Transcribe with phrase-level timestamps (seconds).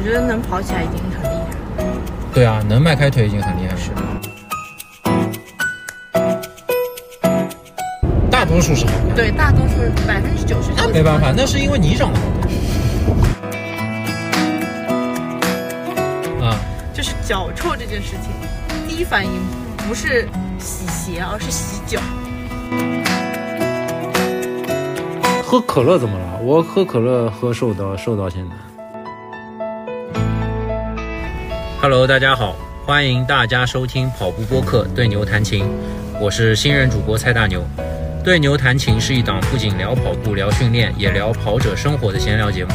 [0.00, 1.84] 我觉得能跑起来已经很厉害。
[2.32, 3.76] 对啊，能迈开腿已经很厉害了。
[3.76, 3.90] 是
[8.30, 9.74] 大多数是好看，对，大多数
[10.08, 10.88] 百分之九十九。
[10.90, 12.50] 没办法，那是因为你长得好看。
[16.48, 16.56] 啊，
[16.94, 18.32] 就是脚臭这件事情，
[18.88, 19.32] 第一反应
[19.86, 20.26] 不是
[20.58, 22.00] 洗鞋，而是洗脚。
[25.42, 26.40] 喝可乐怎么了？
[26.42, 28.52] 我喝可乐喝瘦到瘦到现在。
[31.82, 35.64] Hello，大家好，欢迎大家收听跑步播客《对牛弹琴》，
[36.20, 37.62] 我是新人主播蔡大牛。
[38.22, 42.72] 《对牛弹琴》是一档不仅聊跑步、聊训练，也聊跑者生活的闲聊节目。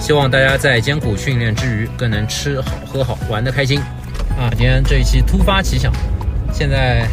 [0.00, 3.78] 希望大家在艰苦训练之余，更能吃好、喝好、玩得开心。
[4.36, 5.92] 啊，今天这一期突发奇想，
[6.52, 7.06] 现在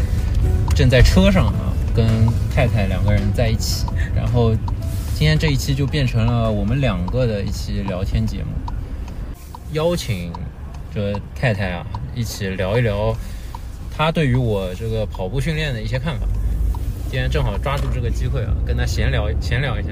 [0.75, 2.07] 正在车上啊，跟
[2.51, 3.85] 太太两个人在一起，
[4.15, 4.55] 然后
[5.13, 8.73] 今天这一期就变成了我们两个的一期聊天节目，
[9.73, 10.33] 邀请
[10.93, 11.85] 这太太啊
[12.15, 13.15] 一起聊一聊
[13.95, 16.25] 她对于我这个跑步训练的一些看法。
[17.09, 19.89] 今天正好抓住这个机会啊，跟她闲聊闲聊一下。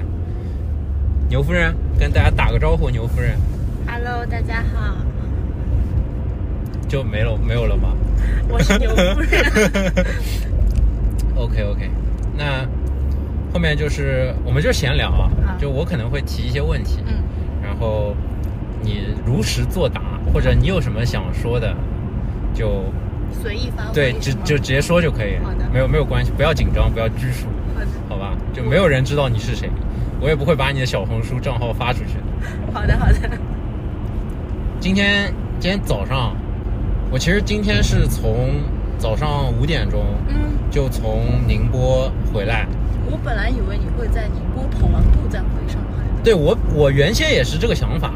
[1.28, 3.36] 牛夫人跟大家打个招呼，牛夫人
[3.86, 4.96] Hello，大家好，
[6.88, 7.94] 就没了没有了吗
[8.48, 9.92] 我是牛夫人。
[11.34, 11.90] OK OK，
[12.36, 12.66] 那
[13.52, 17.22] 后面就是我们就闲聊啊，就我可能会提一些问题，嗯，
[17.62, 18.14] 然后
[18.86, 20.00] 你如实作答，
[20.32, 21.74] 或者你有什么想说的，
[22.54, 22.84] 就
[23.42, 23.92] 随意发挥。
[23.92, 28.36] 对，就就直接说就可以好的，没有没有关系，不要紧张，不要拘束，好的，好吧？
[28.54, 29.68] 就没有人知道你是谁，
[30.20, 32.22] 我也不会把你的小红书账号发出去的。
[32.72, 33.18] 好的，好的。
[34.78, 36.36] 今天今天早上，
[37.10, 38.50] 我其实今天是从
[38.98, 40.36] 早上五点钟嗯，
[40.70, 42.66] 就从宁波回来。
[43.10, 46.04] 我本来以为你会在宁波跑完步再回上海。
[46.22, 48.12] 对我我原先也是这个想法，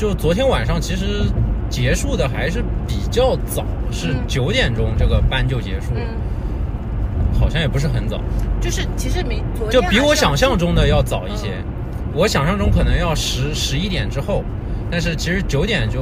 [0.00, 1.30] 就昨天晚上其实
[1.68, 8.18] 结束的还是比较早，是嗯九点钟这个班就结束了，嗯，好像也不是很早，
[8.62, 11.48] 就是其实没昨就比我想象中的要早一些。
[11.48, 11.64] 嗯
[12.12, 14.42] 我想象中可能要十十一点之后，
[14.90, 16.00] 但是其实九点就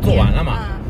[0.00, 0.52] 做完了嘛。
[0.60, 0.80] 嗯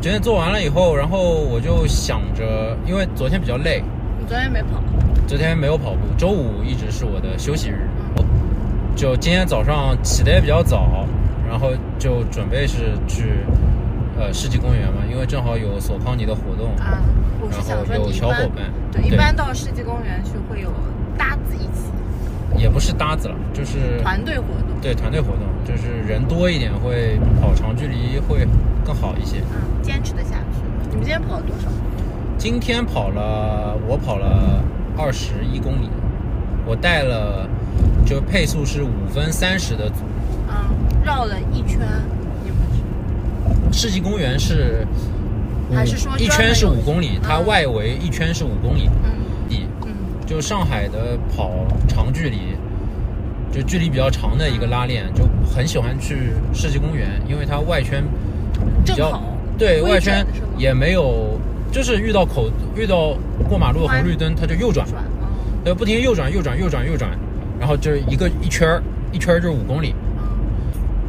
[0.00, 3.84] 九点做完了以后，然后我就想着，因为昨天比较累，
[4.18, 4.82] 你昨天没跑。
[5.26, 7.86] 昨天没有跑步，周五一直是我的休息日。
[8.16, 8.24] 嗯
[8.96, 11.06] 就今天早上起得也比较早，
[11.48, 13.44] 然后就准备是去
[14.18, 17.02] 呃世纪公园嘛，因为正好有索康尼的活动，啊，
[17.40, 20.72] 我是然后想说有小伙伴，对，一般到世纪公园去会有
[21.16, 24.80] 搭子一起，也不是搭子了，就是团队活动。
[24.82, 28.46] 对团队活动，就是人多一点会跑长距离会
[28.84, 29.38] 更好一些。
[29.54, 30.60] 嗯，坚持的下去。
[30.90, 31.70] 你们今天跑了多少？
[32.36, 34.62] 今天跑了，我跑了
[34.98, 35.88] 二十一公里，
[36.66, 37.48] 我带了
[38.04, 40.04] 就配速是五分三十的组。
[40.48, 40.54] 嗯，
[41.04, 41.80] 绕了一圈，
[42.42, 42.58] 你们
[43.72, 44.86] 是世纪公园是
[45.70, 49.10] 五还是说一圈是五公里，它嗯外围一圈是五公里嗯
[49.48, 49.66] 地。
[49.84, 49.94] 嗯
[50.26, 51.50] 就上海的跑
[51.86, 52.38] 长距离，
[53.52, 58.02] 就距离比较长的一个拉练，就很喜欢去世纪公园，因为它外圈
[58.82, 59.22] 比较
[59.58, 60.24] 对外圈
[60.56, 61.38] 也没有，
[61.70, 63.14] 就是遇到口遇到
[63.46, 65.28] 过马路的红绿灯，它就右转，转嗯
[65.62, 67.10] 对，不停右转右转右转右转，
[67.60, 68.82] 然后就是一个一圈儿
[69.12, 70.13] 一圈儿就是五公里，嗯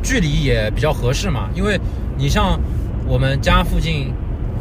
[0.06, 1.80] 距离也比较合适嘛，因为
[2.16, 2.60] 你像
[3.08, 4.14] 我们家附近，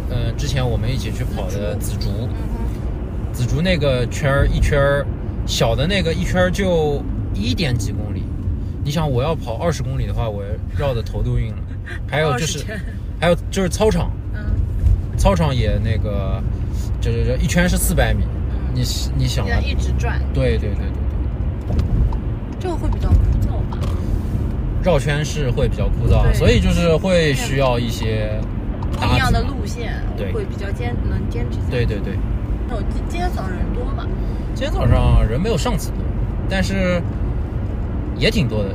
[0.08, 2.28] 呃，之前我们一起去跑的紫竹，嗯
[3.32, 5.06] 紫竹那个圈儿一圈儿，
[5.46, 7.02] 小的那个一圈儿就
[7.34, 8.22] 一点几公里。
[8.84, 10.42] 你想我要跑二十公里的话，我
[10.78, 11.58] 绕的头都晕了。
[12.08, 12.64] 还有 就是，
[13.20, 14.40] 还有就是操场，嗯
[15.18, 16.42] 操场也那个，
[17.00, 18.24] 就是这一圈是四百米。
[18.50, 18.82] 嗯，你
[19.16, 20.86] 你想啊要，一直转，对对对对
[21.68, 21.76] 对，
[22.60, 23.08] 这个会比较？
[24.84, 28.38] 绕圈是会比较枯燥，所以就是会需要一些
[28.92, 31.58] 不一样的路线，对会比较坚能坚持。
[31.70, 32.14] 对对对。
[32.68, 34.06] 那我今今天早上人多吗？
[34.54, 35.98] 今天早上人没有上次多，
[36.50, 37.02] 但是
[38.16, 38.70] 也挺多的，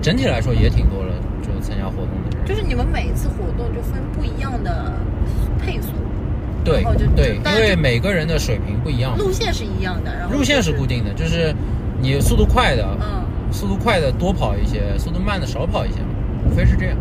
[0.00, 1.12] 整体来说也挺多了，
[1.42, 2.46] 就参加活动的人。
[2.46, 4.92] 就是你们每一次活动就分不一样的
[5.60, 5.88] 配速，
[6.64, 6.84] 对
[7.16, 11.54] 对，因为每个人的水平不一样，路线是一样的，然后路线是固定的，就是
[12.00, 16.08] 你速度快的，嗯，速度快的多跑一些，速度慢的少跑一些嘛，
[16.46, 16.96] 无非是这样。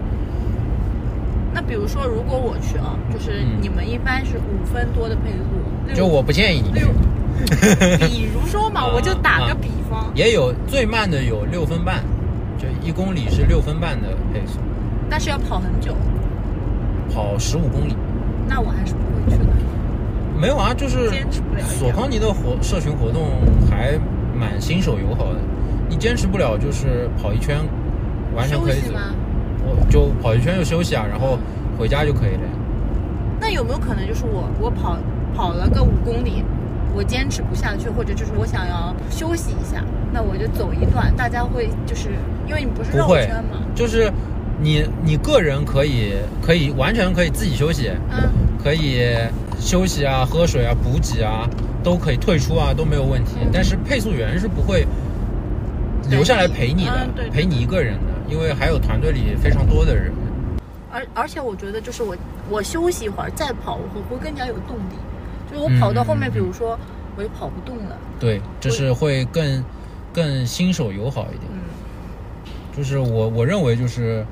[1.54, 3.58] 那比如说如果我去啊，就是嗯。
[3.62, 6.82] 你们一般是五分多的配速，六就我不建议你 比
[8.34, 9.58] 如说嘛，啊我就打个啊。
[9.60, 12.04] 比方，也有最慢的有六分半，
[12.58, 14.60] 就一公里是六分半的配速，
[15.10, 15.96] 但是要跑很久，
[17.14, 17.96] 跑十五公里。
[18.48, 19.46] 那我还是不会去的。
[20.40, 23.28] 没有啊，就是坚持不了索康尼的活社群活动
[23.70, 23.98] 还
[24.34, 25.40] 蛮新手友好的，
[25.90, 27.58] 你坚持不了就是跑一圈，
[28.36, 28.82] 完全可以走。
[28.82, 29.02] 休息吗？
[29.66, 31.38] 我就跑一圈就休息啊，然后
[31.78, 32.50] 回家就可以了呀。
[33.42, 34.98] 那有没有可能就是我我跑
[35.36, 36.44] 跑了个五公里，
[36.94, 42.10] 我坚持不下去，或者就是我想要休息一下，那我就走一段，大家会就是
[42.48, 44.12] 因为你不是绕圈嘛，就是
[44.62, 48.30] 你你个人可以可以完全可以自己休息，嗯，
[48.62, 49.08] 可以
[49.60, 51.48] 休息啊、喝水啊、补给啊，
[51.84, 53.38] 都可以退出啊，都没有问题。
[53.54, 54.86] 但是配速员是不会
[56.10, 60.12] 留下来陪你的，陪你一个人的，因为还有团队里非常多的人。
[60.92, 62.18] 而而且我觉得就是我
[62.50, 64.96] 我休息一会儿再跑，我会更加有动力。
[65.52, 66.78] 就是我跑到后面，嗯比如说
[67.16, 69.64] 我就跑不动了，对，就是会更
[70.14, 71.44] 更新手友好一点。
[71.52, 71.62] 嗯，
[72.76, 74.26] 就是我我认为就是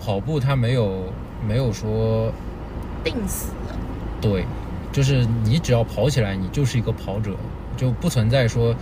[0.00, 1.04] 跑步它没有
[1.46, 2.32] 没有说
[3.04, 3.76] 定死了。
[4.20, 4.44] 对，
[4.92, 7.32] 就是你只要跑起来，你就是一个跑者，
[7.76, 8.74] 就不存在说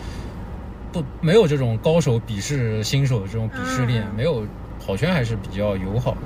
[0.94, 4.46] 不没有这种高手鄙视新手的这种鄙视链，嗯没有
[4.86, 6.18] 跑圈还是比较友好的。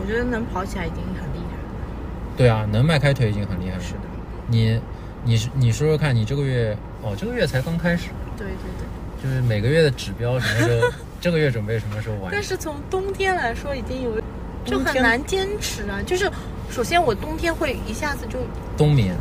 [0.00, 2.36] 我觉得能跑起来已经很厉害了。
[2.36, 3.80] 对啊，能迈开腿已经很厉害了。
[3.80, 4.00] 是的，
[4.48, 4.80] 你
[5.24, 8.86] 你你说说看，你这个月哦，这个月才刚开始，对对对。
[9.22, 12.32] 就是每个月的指标什么时候， 这个月准备什么时候完？
[12.32, 14.20] 但是从冬天来说，已经有
[14.64, 16.02] 就很难坚持啊。
[16.04, 16.28] 就是
[16.68, 18.40] 首先我冬天会一下子就
[18.76, 19.14] 冬眠，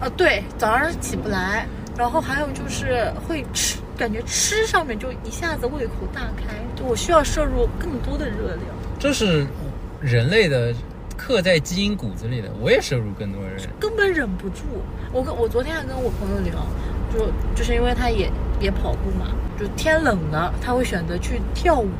[0.00, 1.66] 呃对，早上起不来，
[1.96, 8.66] 然后还有就是会吃，感觉吃上面就一下子胃口大开，就我需要摄入更多的热量。
[8.98, 9.46] 这是
[10.00, 10.72] 人类的
[11.16, 12.48] 刻在基因骨子里的。
[12.60, 13.56] 我也摄入更多人。
[13.78, 14.62] 根本忍不住。
[15.12, 16.54] 我跟我昨天还跟我朋友聊，
[17.12, 18.30] 就就是因为他也
[18.60, 19.26] 也跑步嘛，
[19.60, 21.90] 就天冷了，他会选择去跳舞，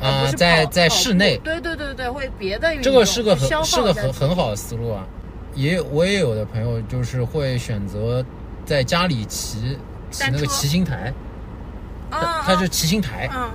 [0.00, 2.92] 啊、在在室内，对对对对，会别的运动。
[2.92, 5.06] 这个是个很是个很很好的思路啊。
[5.54, 8.24] 也我也有的朋友就是会选择
[8.70, 9.76] 在家里骑
[10.12, 11.12] 骑那个骑行台，
[12.08, 13.28] 啊，他就骑行台。
[13.34, 13.50] 嗯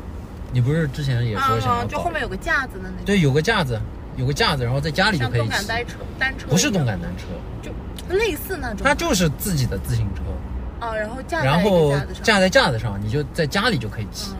[0.51, 2.09] 你不是之前也说想啊，要就后？
[2.09, 3.79] 面有个架子的那种，对，有个架子，
[4.17, 5.47] 有个架子，然后在家里就可以骑。
[5.47, 7.27] 动感单车，单车不是动感单车，
[7.61, 7.71] 就
[8.13, 8.79] 类似那种。
[8.83, 11.59] 它就是自己的自行车，啊，然后架在架
[12.05, 14.31] 子上，架在架子上，你就在家里就可以骑。
[14.31, 14.37] 嗯，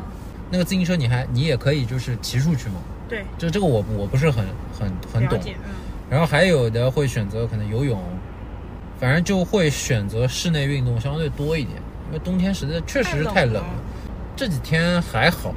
[0.50, 2.76] 那个自行车你还你也可以就是骑出去嘛。
[3.10, 4.46] 对，就这个我我不是很
[4.78, 5.40] 很很懂。
[5.46, 5.54] 嗯，
[6.10, 8.02] 然后还有的会选择可能游泳，
[9.06, 13.70] 反正就会选择室内运动相对多一点，因为冬天实在确实是太冷了。
[14.36, 15.54] 这几天还好，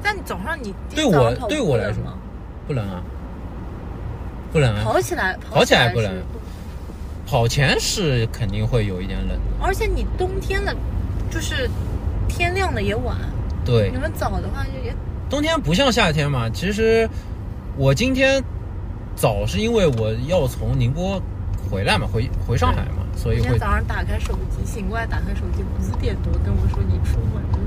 [0.00, 1.96] 但早上你对我对我来说
[2.68, 3.02] 不冷啊，
[4.52, 4.82] 不冷啊。
[4.84, 6.12] 跑起来跑起来不冷
[7.26, 10.72] 跑前是肯定会有一点冷的，而且你冬天的，
[11.32, 11.68] 就是
[12.28, 13.16] 天亮的也晚，
[13.64, 14.94] 对你，们早的话就也
[15.28, 16.48] 冬天不像夏天嘛。
[16.48, 17.10] 其实
[17.76, 18.40] 我今天
[19.16, 21.20] 早是因为我要从宁波
[21.70, 27.58] 回来嘛，回回上海嘛，所以今天会早上打开手机，醒过来打开手机，五点多跟我说你出门了。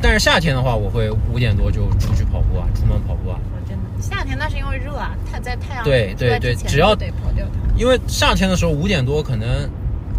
[0.00, 3.38] 但是夏天的话，我会五点多就出去跑步啊，出门跑步啊。
[3.52, 7.74] 我真的，夏天那是因为热啊，太在太阳对对对只要得跑掉它。
[7.76, 9.68] 因为夏天的时候五点多可能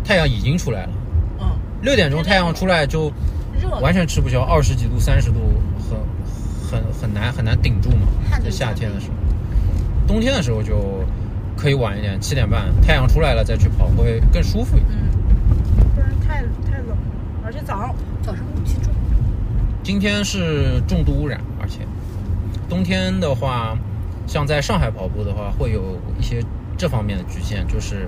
[0.04, 0.90] 太阳已经出来了，
[1.40, 1.46] 嗯，
[1.82, 3.12] 六点钟太阳出来就
[3.62, 5.40] 热完全吃不消，二十几度、三十度，
[6.70, 8.08] 很很很难很难顶住嘛。
[8.44, 9.14] 在夏天的时候，
[10.08, 11.04] 冬天的时候就
[11.58, 14.92] 可以晚一点，七点半太阳出来了再去跑会更舒服一点。
[14.92, 15.10] 嗯，
[15.96, 16.36] 不然太
[16.70, 16.98] 太冷了，
[17.44, 18.94] 而且早上早上雾气重。
[19.84, 21.80] 今天是重度污染，而且
[22.70, 23.78] 冬天的话，
[24.28, 26.44] 像在上海跑步的话，会有一些
[26.78, 28.08] 这方面的局限，就是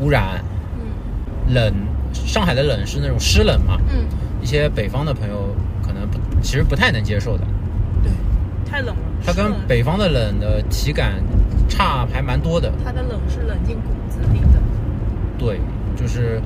[0.00, 0.42] 污染、
[0.78, 1.72] 嗯冷。
[2.12, 4.04] 上海的冷是那种湿冷嘛，嗯，
[4.42, 7.44] 一些北方的朋友可能不，其实不太能接受的。
[8.02, 8.12] 对，
[8.70, 9.02] 太冷了。
[9.24, 11.14] 它跟北方的冷的体感
[11.72, 12.70] 差还蛮多的。
[12.84, 14.60] 它的冷是冷进骨子里的。
[15.38, 15.58] 对，
[15.96, 16.40] 就是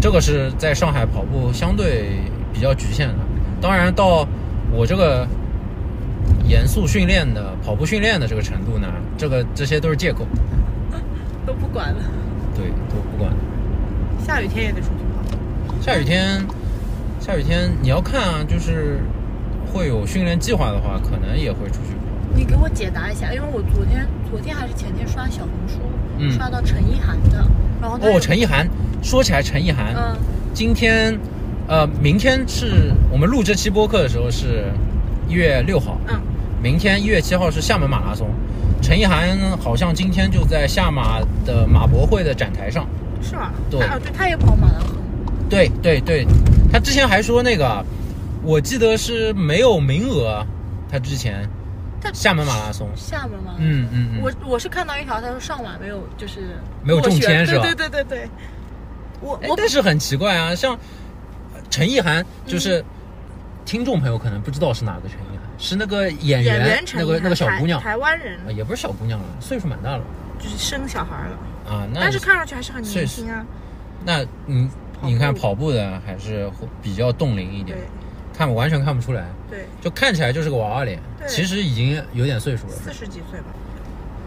[0.00, 2.08] 这个是在上海跑步相对
[2.52, 3.14] 比较局限的。
[3.60, 4.26] 当然，到
[4.72, 5.26] 我这个
[6.48, 10.26] 严肃训练的跑步训练的这个程度呢，这个这些都是借口。
[11.46, 12.02] 都不管了，
[12.56, 13.32] 对，都不管。
[14.24, 15.80] 下雨天也得出去跑。
[15.80, 16.44] 下雨天，
[17.20, 18.98] 下雨天你要看啊，就是
[19.72, 22.01] 会有训练计划的话，可能也会出去跑。
[22.34, 25.78] 你给我解答一下，因为我昨天、昨天还是前天刷小红书，
[26.18, 27.44] 嗯刷到陈意涵的，
[27.80, 28.68] 然后哦，陈意涵，
[29.02, 30.16] 说起来陈意涵，嗯
[30.54, 31.18] 今天，
[31.66, 34.64] 呃，明天是我们录这期播客的时候是
[35.28, 36.20] 一月六号，嗯，
[36.62, 38.28] 明天一月七号是厦门马拉松。
[38.82, 42.86] 陈意涵好像今天就在厦马的马博会的展台上。
[43.22, 43.52] 是吗？
[43.70, 44.96] 对对，他也跑马拉松，
[45.48, 46.26] 对对对，
[46.72, 47.84] 他之前还说那个，
[48.42, 50.44] 我记得是没有名额，
[50.90, 51.48] 他之前
[52.02, 53.54] 他厦门马拉松，厦门吗？
[53.58, 57.62] 嗯嗯嗯，我我是看到一条，他说上马没有，就是没有中签是吧？
[57.62, 58.28] 对对对对对，
[59.20, 60.76] 我我哎但是很奇怪啊，像
[61.70, 62.84] 陈意涵，就是、嗯
[63.64, 68.36] 听众朋友可能不知道是哪个陈意涵，是那个演演员那个那个小姑娘，台湾人。
[68.40, 70.02] 啊，也不是小姑娘了，岁数蛮大了。
[70.40, 71.86] 就是生小孩了，啊。
[71.94, 73.46] 那但是看上去还是很年轻啊。
[74.04, 74.68] 那嗯，
[75.00, 77.78] 跑你看跑步的还是会比较冻龄一点。
[77.78, 77.86] 对，
[78.36, 82.72] 看完全看不出来，对，就看起来就是个娃娃脸，其实已经有点岁数了。
[82.72, 83.46] 四十几岁吧。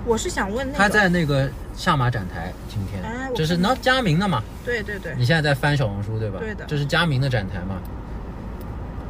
[0.05, 3.01] 我是想问那个，他在那个下马展台，今天
[3.35, 4.43] 这是那佳明的嘛？
[4.63, 6.37] 对对对，你现在在翻小红书对吧？
[6.39, 7.81] 对的这是佳明的展台嘛？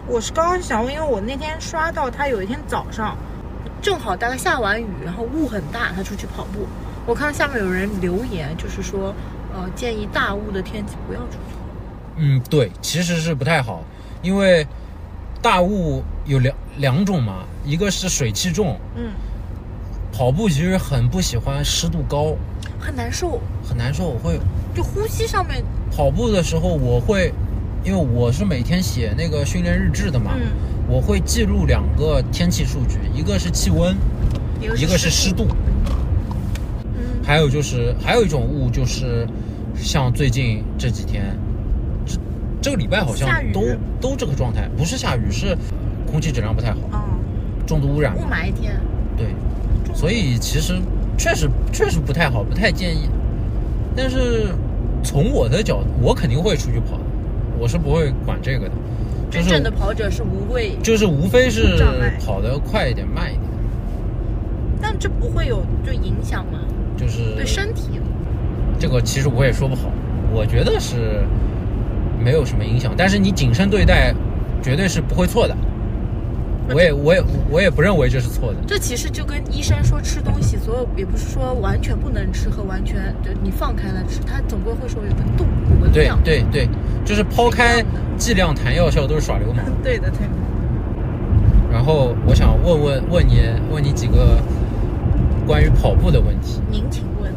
[0.08, 3.18] 我是刚刚想问，因为我那天刷到他有一天早上，
[3.82, 6.66] 正好大概下完雨，然后雾很大，他出去跑步。
[7.06, 9.14] 我看到下面有人留言，就是说，
[9.54, 11.56] 呃，建议大雾的天气不要出去。
[12.16, 13.84] 嗯，对，其实是不太好，
[14.22, 14.66] 因为
[15.46, 19.12] 大雾有两两种嘛，一个是水汽重，嗯，
[20.12, 22.36] 跑步其实很不喜欢湿度高，
[22.80, 24.06] 很难受，很难受。
[24.06, 24.40] 我会
[24.74, 25.64] 就呼吸上面，
[25.96, 27.32] 跑步的时候，我会，
[27.84, 30.48] 因为我是每天写那个训练日志的嘛，嗯，
[30.90, 33.96] 我会记录两个天气数据，一个是气温，
[34.60, 35.46] 一个一个是湿度，
[36.86, 39.28] 嗯，还有就是还有一种雾就是
[39.75, 41.38] 像最近这几天，
[42.65, 43.62] 这这个礼拜好像都
[44.01, 45.55] 都这个状态，不是下雨是
[46.12, 47.00] 空气质量不太好，哦，
[47.67, 48.75] 重度污染雾嘛，霾天，
[49.15, 49.27] 对，
[49.93, 50.81] 所以其实
[51.15, 53.07] 确实确实不太好，不太建议。
[53.95, 54.48] 但是
[55.03, 57.03] 从我的角度，我肯定会出去跑的，
[57.60, 58.72] 我是不会管这个的，
[59.29, 61.77] 真正的跑者是无畏，就是无非是
[62.25, 63.43] 跑得快一点、慢一点，
[64.81, 66.62] 但这不会有就影响吗？
[66.98, 68.01] 就是对身体，
[68.79, 69.91] 这个其实我也说不好，
[70.34, 71.24] 我觉得是
[72.24, 74.13] 没有什么影响，但是你谨慎对待，
[74.62, 75.55] 绝对是不会错的。
[76.74, 78.57] 我也我也我也不认为这是错的。
[78.65, 85.45] 这其实就跟医生说吃东西，所有也不是说完全不能吃和完全就你放开了吃，它总归会说有个度，
[85.75, 86.19] 有个对量。
[86.24, 86.67] 对对，
[87.05, 87.86] 就是抛开
[88.17, 89.63] 剂量谈药效都是耍流氓。
[89.84, 90.34] 对的对的。
[91.72, 93.41] 然后我想问问问你
[93.72, 94.39] 问你几个
[95.45, 96.60] 关于跑步的问题。
[96.72, 97.31] 您请问，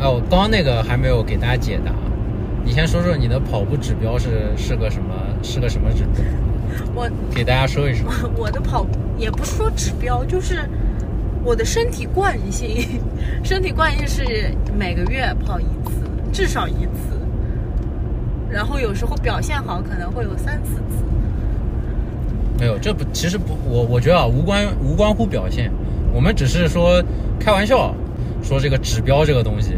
[0.00, 1.92] 哦，刚刚那个还没有给大家解答，
[2.64, 6.22] 你先说说你的跑步指标是是个什么是个什么指标，
[6.94, 8.10] 我给大家说一说。
[8.36, 8.86] 我的跑
[9.18, 10.68] 也不是说指标，就是
[11.42, 13.00] 我的身体惯性，
[13.42, 17.18] 身体惯性是每个月跑一次，至少一次。
[18.50, 21.04] 然后有时候表现好，可能会有三四次。
[22.58, 25.72] 没有，这不其实不，我我觉得啊，无关无关乎表现，
[26.12, 27.02] 我们只是说
[27.38, 27.94] 开玩笑，
[28.42, 29.76] 说这个指标这个东西，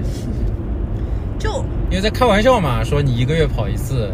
[1.38, 4.10] 就因为在开玩笑嘛，说你一个月跑一次，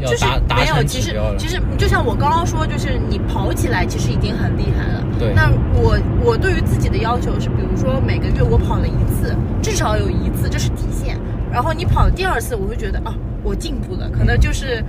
[0.00, 1.46] 要就是达达没有，成其实其。
[1.46, 5.04] 实就像我刚刚说，就是你跑起来其实已经很厉害了。
[5.18, 11.20] 对那我我对于自己的要求是，比如说每个月我跑了一次，至少有一次，这是底线。
[11.52, 14.82] 然后你跑第二次，我会觉得啊，我进步了，可能就是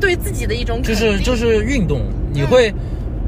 [0.00, 0.96] 对自己的一种就。
[0.96, 2.74] 是就是运动，你会，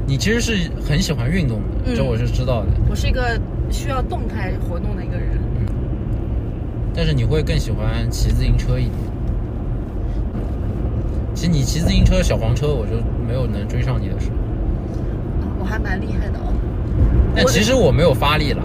[0.05, 2.67] 你其实是很喜欢运动的，嗯这我是知道的。
[2.89, 3.39] 我是一个
[3.71, 5.39] 需要动态活动的一个人。
[6.93, 8.95] 但是你会更喜欢骑自行车一点。
[11.33, 12.93] 其实你骑自行车小黄车，我就
[13.25, 14.35] 没有能追上你的时候。
[14.35, 16.53] 啊我还蛮厉害的哦。
[17.35, 18.61] 但其实我没有发力了，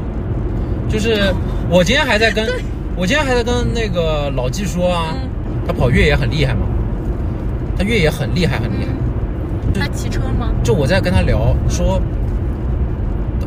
[0.88, 1.33] 就是
[1.71, 2.47] 我今天还在跟，
[2.97, 5.28] 我今天还在跟那个老纪说啊，嗯
[5.66, 6.66] 他跑越野很厉害嘛，
[7.76, 8.93] 他越野很厉害很厉害。
[9.66, 10.50] 嗯，他骑车吗？
[10.62, 12.00] 就我在跟他聊说，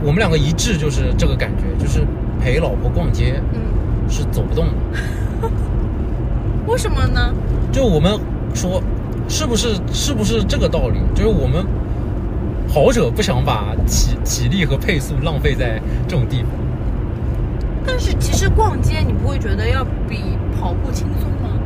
[0.04, 2.06] 我们两个一致就是这个感觉，就是
[2.42, 3.60] 陪老婆逛街嗯，
[4.10, 4.74] 是走不动的。
[6.68, 7.34] 为什么呢？
[7.72, 8.20] 就我们
[8.54, 8.82] 说，
[9.28, 11.00] 是不是是不是这个道理？
[11.16, 11.66] 就是我们
[12.68, 16.52] 跑者不想把体体力和配速浪费在这种地方。
[17.86, 21.58] 但是其实逛街你不会觉得要比跑步轻松吗？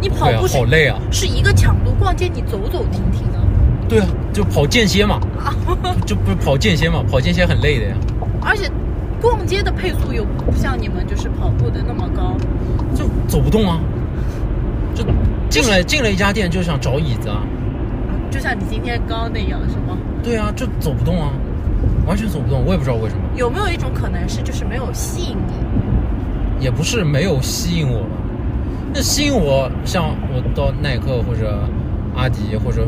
[0.00, 0.96] 你跑步，好累啊！
[1.10, 3.42] 是一个强度，逛街你走走停停啊，
[3.88, 5.18] 对啊，就跑间歇嘛，
[6.06, 7.96] 就不是跑间歇嘛，跑间歇很累的呀，
[8.40, 8.70] 而且
[9.24, 12.36] 逛街的配速又不像你们就是跑步的那么高。
[12.94, 13.80] 就走不动啊。
[14.94, 15.02] 就
[15.48, 17.42] 进来进了一家店就想找椅子啊，
[18.30, 19.98] 就像你今天刚刚那样，是吗？
[20.22, 21.32] 对啊，就走不动啊，
[22.06, 23.22] 完全走不动，我也不知道为什么。
[23.34, 26.64] 有没有一种可能是就是没有吸引你？
[26.64, 28.08] 也不是没有吸引我吧，
[28.94, 31.58] 那吸引我，像我到耐克或者
[32.14, 32.86] 阿迪或者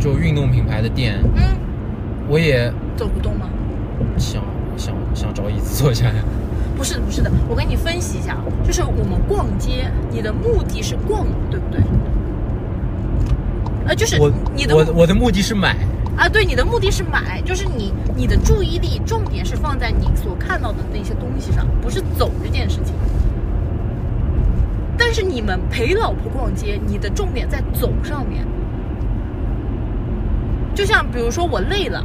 [0.00, 1.42] 就运动品牌的店，嗯，
[2.28, 3.46] 我也走不动吗？
[4.18, 4.42] 想
[5.14, 6.14] 想想找椅子坐下呀。
[6.76, 11.80] 不是的，不是的，我跟你分析一下，就是我们逛街，你的目的是逛，对不对？
[13.86, 15.76] 呃，就是我你的目我我的目的是买，
[16.16, 22.92] 啊，对，你的目的是买，就是你你的注意力重点是放在你所看到的那些东西上，不是走这件事情。
[24.98, 28.44] 但是你们陪老婆逛街，你的重点在走上面。
[30.74, 32.04] 就像比如说我累了，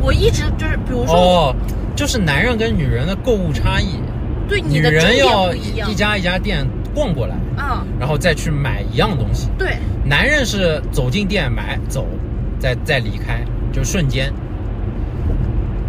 [0.00, 1.56] 我一直就是，比如说，哦，
[1.94, 3.96] 就是男人跟女人的购物差异，
[4.48, 9.48] 女对女人要一家一家店逛过来，啊，然后再去买一样东西。
[9.58, 12.06] 对，男人是走进店买走，
[12.58, 14.32] 再再离开，就瞬间。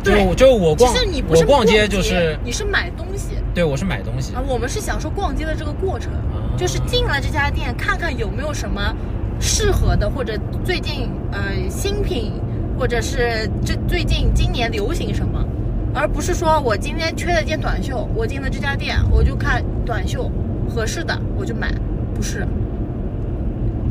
[0.03, 0.35] 就对。
[0.35, 3.35] 就我逛其实你不是我逛街街就是你是买东西。
[3.53, 4.35] 对我是买东西。
[4.35, 6.55] 啊，我们是享受逛街的这个过程，啊。
[6.57, 8.95] 就是进了这家店看看有没有什么
[9.39, 12.33] 适合的，或者最近呃新品，
[12.79, 15.44] 或者是这最近今年流行什么，
[15.95, 20.29] 而不是说我今天缺了件短袖，我进了这家店我就看短袖
[20.69, 21.73] 合适的我就买，
[22.13, 22.45] 不是。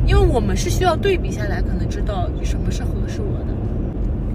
[0.05, 3.47] 因为我们是需要对比下来，可能知道什么是合适我的。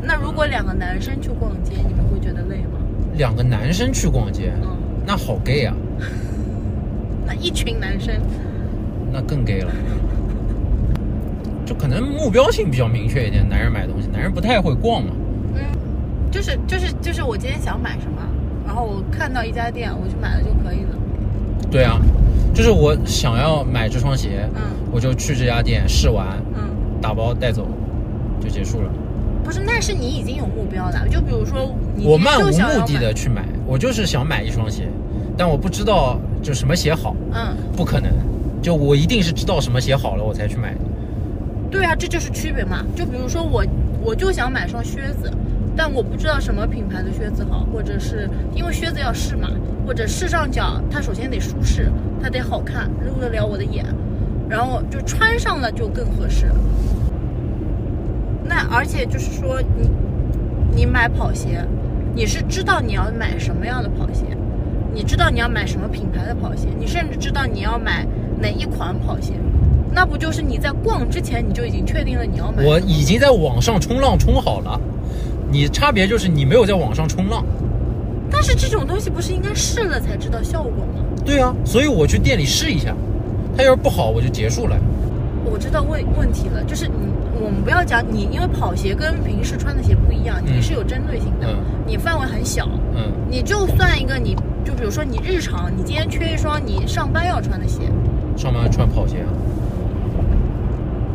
[0.03, 2.81] 那如果两个男生去逛街，你们会觉得累吗？
[3.17, 5.73] 两个男生去逛街，嗯，那好 gay 啊，
[7.25, 8.13] 那一群男生，
[9.13, 9.71] 那更 gay 了。
[11.65, 15.13] 就可能目标性比较明确一点，男人买东西，男人不太会逛嘛。
[16.31, 18.23] 嗯，就是就是就是我今天想买什么，
[18.67, 20.97] 然后我看到一家店，我去买了就可以了。
[21.71, 22.01] 对啊，
[22.55, 26.63] 就是我想要买这双鞋，嗯我就去这家店试完，嗯，
[27.01, 27.67] 打包带走，
[28.41, 28.91] 就结束了。
[29.45, 31.07] 不是，那是你已经有目标了。
[31.09, 34.89] 就比如说你我漫无目的的去买，我就是想买一双鞋，
[35.37, 38.11] 但我不知道就什么鞋好，嗯，不可能。
[38.63, 40.75] 就我一定是知道什么鞋好了，我才去买。
[41.71, 42.85] 对啊，这就是区别嘛。
[42.95, 43.65] 就比如说我
[44.03, 45.33] 我就想买双靴子，
[45.77, 49.49] 但我不知道什么品牌的靴子好，或者是因为靴子要试嘛，
[49.87, 51.91] 或者试上脚，它首先得舒适，
[52.23, 53.85] 它得好看，入得了我的眼，
[54.49, 56.47] 然后就穿上了就更合适。
[58.45, 59.91] 那而且就是说你
[60.75, 61.65] 你买跑鞋，
[62.15, 64.25] 你是知道你要买什么样的跑鞋，
[64.93, 68.05] 你知道你要买什么品牌的跑鞋，你甚至知道你要买
[68.41, 69.35] 哪一款跑鞋，
[69.93, 72.65] 那不就是你在逛之前你就已经确定了你要买？
[72.65, 74.81] 我已经在网上冲浪冲好了，
[75.51, 77.45] 你差别就是你没有在网上冲浪。
[78.31, 81.03] 但是这种东西不是应该试了才知道效果吗？
[81.25, 82.95] 对啊，所以我去店里试一下，
[83.57, 84.77] 它要是不好我就结束了。
[85.45, 86.95] 我知道问问题了，就是你
[87.43, 97.81] 我们不要讲你，因为跑鞋跟平时穿的鞋不一样，你嗯是有针对性的，嗯你范围很小，嗯，你就算一个你就比如说你日常，你今天缺一双你上班要穿的鞋，
[98.37, 99.29] 上班穿跑鞋啊，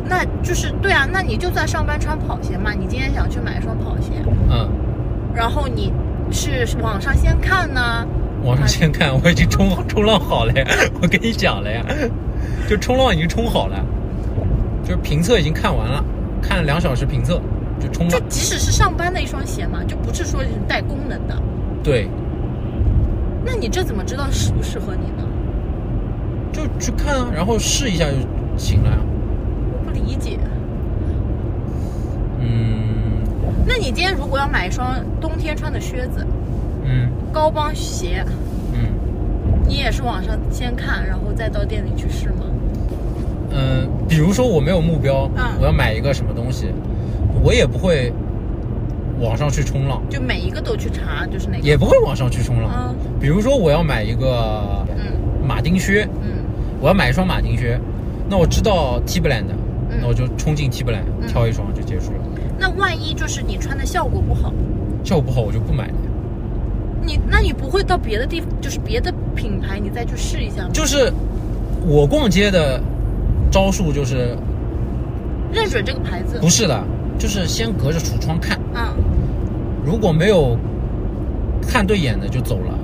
[0.08, 4.12] 那就是对啊，那你就算上班穿跑鞋嘛，你今天想去买一双跑鞋，
[4.48, 4.68] 嗯，
[5.34, 5.92] 然后你
[6.30, 8.06] 是网上先看呢，
[8.44, 10.64] 网上先看，我已经冲冲浪好了呀，
[11.02, 11.84] 我跟你讲了呀，
[12.68, 13.84] 就冲浪已经冲好了，
[14.84, 16.04] 就是评测已经看完了，
[16.40, 17.40] 看了两小时评测
[17.80, 18.12] 就冲了。
[18.12, 21.36] 就即使是上班的一双鞋嘛，就不是说是带功能的，
[21.82, 22.08] 对，
[23.44, 25.28] 那你这怎么知道适不适合你呢？
[26.52, 28.16] 就去看啊，然后试一下就
[28.56, 28.96] 行了呀。
[29.96, 30.38] 理解。
[32.38, 33.24] 嗯。
[33.66, 36.24] 那你今天如果要买一双冬天穿的靴子，
[36.84, 37.10] 嗯。
[37.32, 38.24] 高帮鞋，
[38.72, 38.78] 嗯。
[39.66, 42.44] 你也是网上先看，然后再到店里去试吗？
[43.50, 45.44] 嗯，比如说我没有目标，嗯。
[45.60, 46.66] 我要买一个什么东西，
[47.42, 48.12] 我也不会
[49.18, 51.62] 网上去冲浪，就每一个都去查，就是那个。
[51.62, 52.70] 也不会网上去冲浪。
[52.90, 52.94] 嗯。
[53.18, 55.18] 比如说我要买一个嗯。
[55.46, 56.44] 马丁靴，嗯。
[56.80, 57.80] 我要买一双马丁靴，
[58.28, 59.46] 那我知道 Timberland
[60.00, 62.18] 那我就冲进 Timberland 嗯挑一双就结束了。
[62.58, 64.52] 那万一就是你穿的效果不好，
[65.04, 65.94] 效果不好我就不买了。
[67.04, 70.70] 你那你不会到别的地方，就是别的品牌你再去试一下吗？
[70.72, 71.12] 就是
[71.86, 72.80] 我逛街的
[73.50, 74.36] 招数就是
[75.52, 76.38] 认准这个牌子。
[76.40, 76.82] 不是的，
[77.18, 78.82] 就是先隔着橱窗看，嗯，
[79.84, 80.58] 如果没有
[81.62, 82.76] 看对眼的就走了，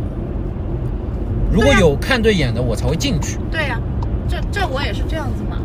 [1.50, 3.38] 如果有看对眼的我才会进去。
[3.50, 3.80] 对呀、
[4.28, 5.58] 这这我也是这样子嘛。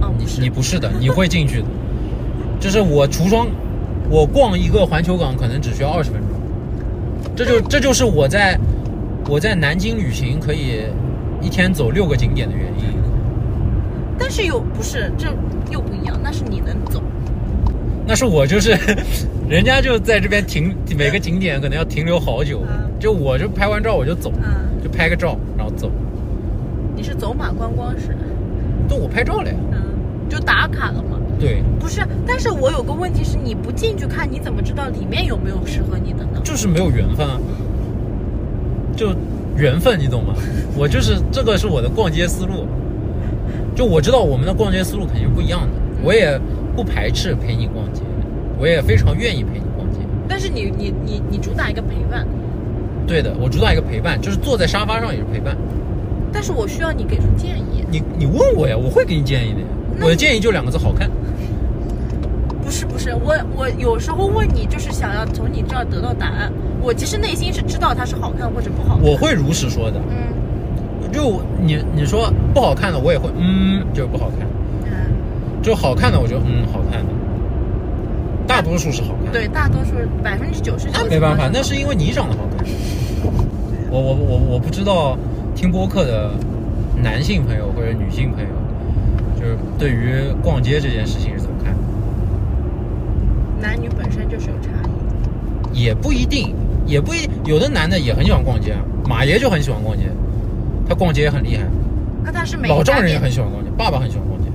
[0.00, 1.66] 哦，不是你不是的，你会进去的。
[2.58, 3.48] 就是我橱窗，
[4.08, 8.58] 我逛一个环球港可能只需要二十分钟，这就这就是我在
[9.28, 10.82] 我在南京旅行可以
[11.40, 12.90] 一天走六个景点的原因。
[14.18, 15.28] 但是又不是，这
[15.70, 17.02] 又不一样，那是你能走。
[18.06, 18.76] 那是我就是，
[19.48, 25.90] 人家就在这边停每个景点可能要停留好久，嗯就我就拍完照我就走，嗯，就拍个照然后走。
[26.94, 28.14] 你是走马观光式，
[28.86, 29.79] 都我拍照了呀，嗯，
[30.30, 31.18] 就打卡了嘛。
[31.38, 36.40] 对，不是，但是我有个问题是，你不进去看，你怎么知道里面有没有适合你的呢？
[36.44, 37.38] 就是没有缘分啊，
[38.94, 39.14] 就
[39.56, 40.34] 缘分，你懂吗？
[40.76, 42.66] 我就是这个是我的逛街思路，
[43.74, 45.68] 就我知道我们的逛街思路肯定不一样的，
[46.02, 46.38] 我也
[46.76, 48.02] 不排斥陪你逛街，
[48.58, 49.98] 我也非常愿意陪你逛街。
[50.28, 52.26] 但是你你你你主打一个陪伴，
[53.06, 55.56] 对的，我主打一个陪伴，就是坐在沙发上也是陪伴。
[56.30, 57.82] 但是我需要你给出建议。
[57.90, 59.66] 你你问我呀，我会给你建议的呀。
[60.00, 61.08] 那我的建议就两个字：好看。
[62.64, 66.50] 不是不是我，我有时候问你，就是想要从你这儿得到答案。
[66.80, 69.04] 我其实内心是知道它是好看或者不好看。
[69.04, 70.00] 我会如实说的。
[70.08, 70.16] 嗯
[71.12, 74.46] 就你你说不好看的，我也会嗯，就是不好看。
[74.84, 75.10] 嗯，
[75.60, 77.12] 就好看的，我就嗯好看的。
[78.46, 79.32] 大多数是好看。
[79.32, 79.90] 对，大多数
[80.22, 80.92] 百分之九十九。
[80.94, 82.64] 那没办法，那是因为你长得好看。
[83.90, 85.18] 我我我我不知道
[85.56, 86.30] 听播客的
[87.02, 88.50] 男性朋友或者女性朋友，
[89.40, 91.74] 就是对于逛街这件事情是怎么看？
[93.60, 94.90] 男女本身就是有差异。
[95.72, 96.54] 也不一定，
[96.86, 98.80] 也不一，有的男的也很喜欢逛街啊。
[99.08, 100.10] 马爷就很喜欢逛街，
[100.88, 101.64] 他逛街也很厉害。
[102.22, 104.48] 那但是每老丈人也很喜欢逛街，爸爸很喜欢逛街。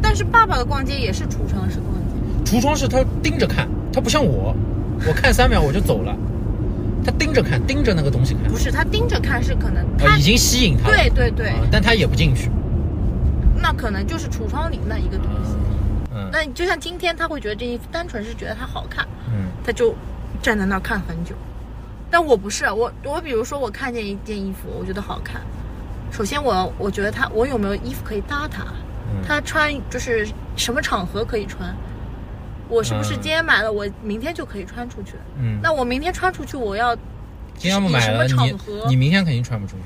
[0.00, 2.12] 但是爸爸的逛街也是橱窗式逛街。
[2.44, 4.54] 橱窗式他盯着看，他不像我，
[5.06, 6.14] 我看三秒我就走了。
[7.04, 10.96] 他盯着看，盯着那个东西看，不是他盯着看，是可能他、呃，已经吸引他了。
[10.96, 12.48] 对对对，啊但他也不进去。
[13.62, 15.52] 那可能就是橱窗里那一个东西。
[16.14, 19.94] 嗯那就像今天他会觉得这衣服单纯是觉得它好看，嗯他就
[20.42, 21.34] 站在那儿看很久。
[22.10, 25.40] 但我不是，我我比如说我看见一件衣服，我觉得好看，
[26.10, 28.64] 首先我我觉得它我有没有衣服可以搭它，
[29.10, 31.74] 嗯它穿就是什么场合可以穿，
[32.68, 35.14] 我是不是嗯今天买了，我明天就可以穿出去？
[35.38, 35.58] 嗯。
[35.62, 36.94] 那我明天穿出去，我要
[37.56, 39.82] 今天买了，以什么你场合你明天肯定穿不出去。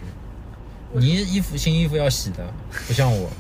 [0.99, 2.45] 你衣服新衣服要洗的，
[2.89, 3.31] 不像我。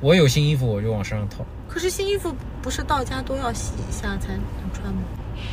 [0.00, 5.02] 我有新衣服我就往身上套，可是新衣服不是到家都要洗一下才能穿吗？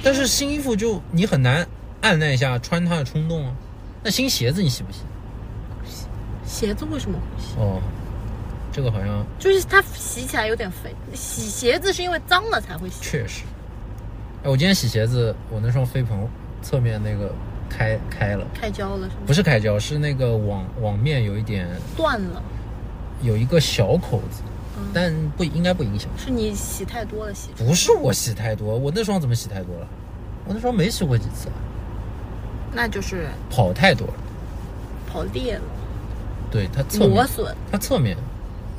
[0.04, 1.66] 但是新衣服就你很难
[2.02, 3.54] 按耐一下穿它的冲动啊。
[4.04, 5.00] 那新鞋子你洗不洗？
[6.46, 7.56] 鞋子为什么会洗？
[7.58, 7.82] 哦，
[8.72, 10.94] 这个好像就是它洗起来有点肥。
[11.14, 12.96] 洗鞋子是因为脏了才会洗。
[13.02, 13.44] 确实。
[14.44, 16.28] 哎，我今天洗鞋子，我那双飞鹏
[16.62, 17.34] 侧面那个
[17.70, 19.22] 开开了，开胶了是吗？
[19.26, 22.44] 不是开胶，是那个网网面有一点断了，
[23.22, 24.42] 有一个小口子，
[24.78, 26.10] 嗯，但不应该不影响。
[26.18, 27.50] 是你洗太多了洗。
[27.58, 29.88] 不是我洗太多，我那双怎么洗太多了？
[30.46, 31.56] 我那双没洗过几次啊，
[32.74, 34.14] 那就是跑太多了。
[35.08, 35.62] 跑裂了，
[36.50, 37.56] 对，它侧，磨损。
[37.72, 38.18] 它侧面，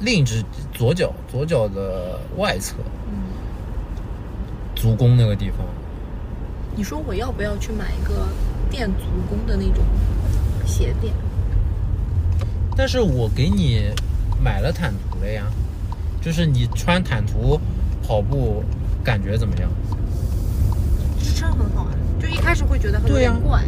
[0.01, 2.75] 另一只左脚左脚的外侧
[3.09, 3.15] 嗯，
[4.75, 5.59] 足弓那个地方，
[6.75, 8.27] 你说我要不要去买一个
[8.69, 9.85] 垫足弓的那种
[10.67, 11.15] 鞋垫？
[12.77, 13.93] 但是我给你
[14.43, 15.45] 买了坦途了呀，
[16.21, 17.59] 就是你穿坦途
[18.07, 18.63] 跑步
[19.03, 19.71] 感觉怎么样？
[21.19, 23.63] 支撑很好啊，就一开始会觉得很有对呀怪。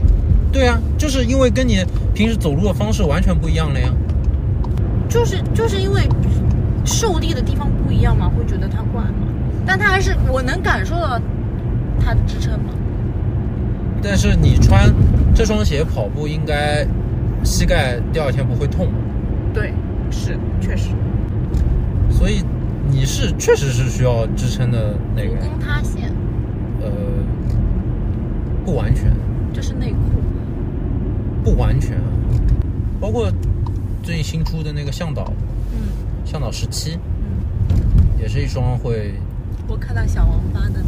[0.53, 3.93] 对呀、就是因为跟你平时走路的方式完全不一样了呀。
[5.09, 6.09] 就是就是因为
[6.85, 9.27] 受力的地方不一样嘛，会觉得它怪嘛。
[9.67, 11.21] 但它还是我能感受到
[12.01, 12.71] 它的支撑嘛。
[14.03, 14.93] 但是你穿
[15.35, 16.87] 这双鞋跑步，应该
[17.45, 18.89] 膝盖第二天不会痛。
[19.53, 19.73] 对，
[20.11, 20.91] 是确实。
[22.11, 22.43] 所以
[22.89, 26.11] 你是确实是需要支撑的那个，足弓塌陷，
[26.81, 26.91] 呃，
[28.65, 29.13] 不完全，
[29.53, 29.99] 这是内裤。
[31.45, 32.11] 不完全啊，
[33.01, 33.31] 包括
[34.03, 35.33] 最近新出的那个向导，
[35.73, 35.89] 嗯。
[36.25, 36.99] 向导十七，
[37.71, 37.77] 嗯，
[38.21, 39.15] 也是一双会，
[39.69, 40.83] 我看到小王发的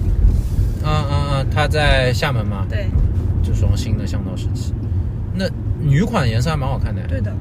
[0.83, 0.89] 那个。
[0.89, 2.89] 啊啊啊，他在厦门嘛，对。
[3.41, 4.75] 这双新的向导十七，
[5.35, 5.45] 那
[5.81, 7.33] 女款颜色还蛮好看的，对的，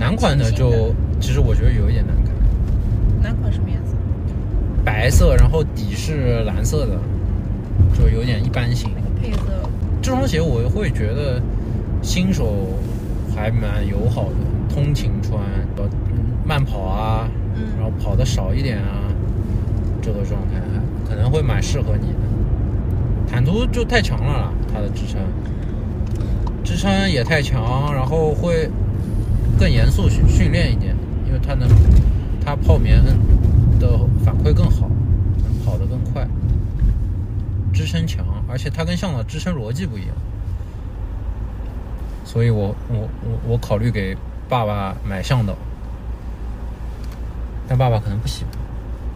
[0.00, 2.34] 男款的就其实我觉得有一点难看，
[3.22, 3.94] 男款什么颜色？
[4.82, 6.98] 白色，然后底是蓝色的，
[7.92, 8.90] 就有点一般性。
[8.96, 9.52] 那个配色，
[10.00, 11.38] 这双鞋我会觉得
[12.00, 12.70] 新手
[13.36, 15.38] 还蛮友好的，通勤穿，
[15.76, 15.84] 呃，
[16.46, 19.04] 慢跑啊，嗯然后跑的少一点啊，
[20.00, 20.62] 这个状态
[21.06, 23.30] 可能会蛮适合你的。
[23.30, 25.20] 坦途就太强了啦，它的支撑，
[26.64, 28.66] 支撑也太强，然后会
[29.58, 30.94] 更严肃训训练一点，
[31.26, 31.68] 因为它能，
[32.44, 33.12] 它泡棉的
[34.24, 34.88] 反馈更好，
[35.42, 36.26] 能跑得更快。
[37.72, 40.10] 支撑强，而且它跟向导支撑逻辑不一样，
[42.24, 44.16] 所以我我我我考虑给
[44.48, 45.54] 爸爸买向导，
[47.68, 48.52] 但爸爸可能不喜欢，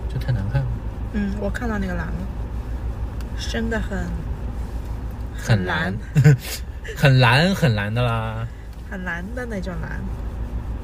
[0.08, 0.68] 就太难看了，
[1.14, 2.14] 嗯，我看到那个蓝了，
[3.50, 3.98] 真的很
[5.36, 6.36] 很蓝蓝，
[6.96, 8.46] 很蓝很蓝的啦。
[8.90, 10.00] 很蓝的那种蓝。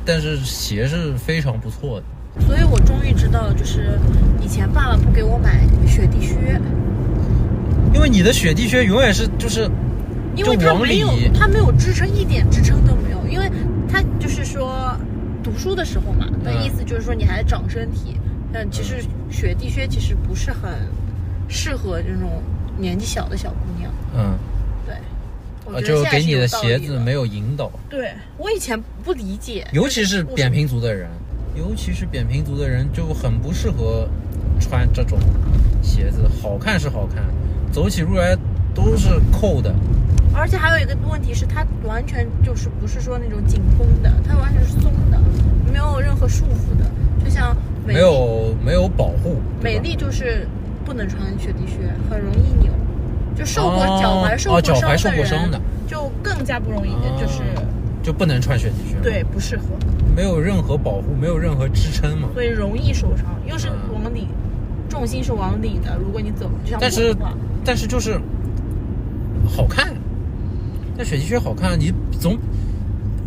[0.05, 3.99] 但是鞋是非常不错的，所以我终于知道，就是
[4.41, 6.61] 以前爸爸不给我买雪地靴，
[7.93, 9.69] 因为你的雪地靴永远是就是
[10.35, 13.21] 因为它没有里它没有支撑，一点支撑都没有。
[13.29, 13.51] 因为
[13.89, 14.97] 它就是说
[15.43, 18.17] 读书的时候嘛，那嗯意思就是说你还长身体。
[18.53, 20.73] 但其实雪地靴其实不是很
[21.47, 22.43] 适合这种
[22.77, 23.93] 年纪小的小姑娘。
[24.13, 24.37] 嗯，
[24.85, 24.97] 对，
[25.64, 31.09] 我啊觉得就给你的鞋子没有引导，对我以前不理解，尤其是扁平足的人，
[31.55, 34.09] 尤其是扁平足的人就很不适合
[34.61, 35.18] 穿这种
[35.83, 37.25] 鞋子，好看是好看，
[37.73, 38.37] 走起路来
[38.75, 39.75] 都是扣的。
[40.33, 45.20] 而且还有一个问题是，它完全就是不是说那种紧绷的，它完全是松的，
[45.70, 46.85] 没有任何束缚的，
[47.25, 50.46] 就像美没有没有保护，美丽就是
[50.85, 52.73] 不能穿雪地靴，很容易扭，
[53.40, 55.61] 就受过哦脚踝受过哦脚踝受伤的人过伤的。
[55.88, 57.40] 就更加不容易，哦就是
[58.03, 59.64] 就不能穿雪地靴，，对不适合，
[60.14, 62.29] 没有任何保护，没有任何支撑嘛。
[62.35, 63.94] 所以容易受伤，又是嗯。
[64.03, 64.29] 往里，
[64.88, 67.16] 重心是往里的，如果你走就像但是
[67.64, 68.20] 但是就是
[69.46, 69.94] 好看，
[70.96, 72.38] 那雪地靴好看，你总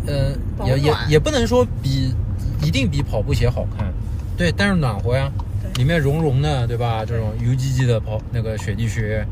[0.06, 0.32] 呃
[0.66, 2.14] 也也也不能说比
[2.62, 3.92] 一定比跑步鞋好看，
[4.36, 5.30] 对，但是暖和呀，
[5.76, 7.04] 里面绒绒的，对吧？
[7.04, 9.24] 这种 UGG 的跑那个雪地靴，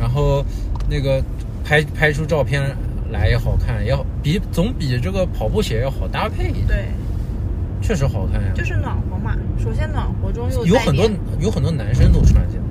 [0.00, 0.42] 然后
[0.88, 1.22] 那个
[1.62, 2.74] 拍拍出照片
[3.12, 6.88] 来也好看，也好比总比这个跑步鞋要好搭配一点，对，
[7.82, 8.52] 确实好看呀。
[8.54, 9.36] 就是暖和嘛。
[9.62, 12.66] 首先暖和中又有很多有很多男生都穿现在。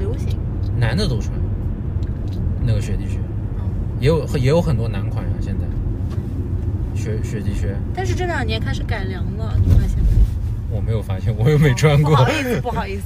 [0.00, 0.36] 流行，
[0.76, 1.32] 男的都穿
[2.64, 3.18] 那个雪地靴，
[3.58, 3.64] 嗯，
[4.00, 5.64] 也有也有很多男款呀、现在
[6.94, 10.76] 雪雪地靴但是这两年开始改良了，你发现没？
[10.76, 12.22] 我没有发现，我又没穿过不。
[12.22, 13.02] 好意思，不好意思，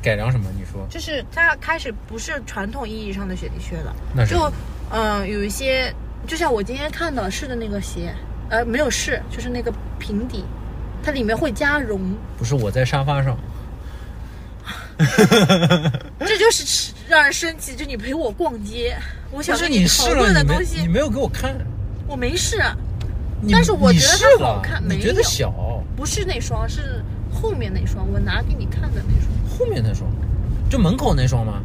[0.00, 0.48] 改良什么？
[0.56, 0.86] 你说？
[0.88, 4.50] 就是它开始不是传统意义上的雪地靴了，那就
[4.90, 5.92] 嗯、呃有一些，
[6.26, 8.14] 就像我今天看到试的那个鞋，
[8.48, 10.44] 呃，没有试，就是那个平底，
[11.02, 12.00] 它里面会加绒，
[12.38, 13.36] 不是我在沙发上，
[16.20, 17.74] 这就是让人生气。
[17.74, 18.96] 就你陪我逛街，
[19.30, 20.80] 我想跟你讨论的东西。
[20.80, 21.56] 你，没有给我看，
[22.06, 22.62] 我没试，
[23.50, 25.28] 但是我觉得它好看你觉得没有。
[25.28, 25.52] 小，
[25.96, 27.02] 不是那双，是
[27.32, 30.10] 后面那双，我拿给你看的那双，后面那双，
[30.68, 31.62] 就门口那双吗？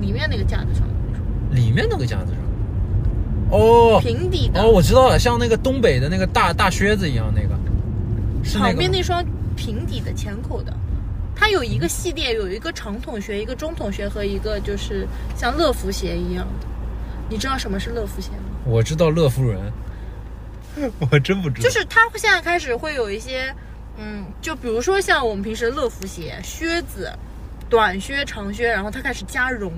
[0.00, 2.40] 里面那个架子上的那双，里面那个架子上。
[3.48, 7.54] 哦平底的，哦，我知道了，像那个东北的那个大大靴子一样那个，
[8.42, 10.76] 是那旁边那双平底的前口的，
[11.36, 16.66] 它有一个系列，有一个长筒靴，一个中筒靴和一个就是像乐福鞋一样的。
[17.28, 18.58] 你知道什么是乐福鞋吗？
[18.64, 19.72] 我知道乐福人，
[20.98, 21.68] 我真不知道。
[21.68, 23.54] 就是它现在开始会有一些，
[23.98, 27.10] 嗯，就比如说像我们平时乐福鞋、靴子、
[27.68, 29.72] 短靴、长靴，然后它开始加绒，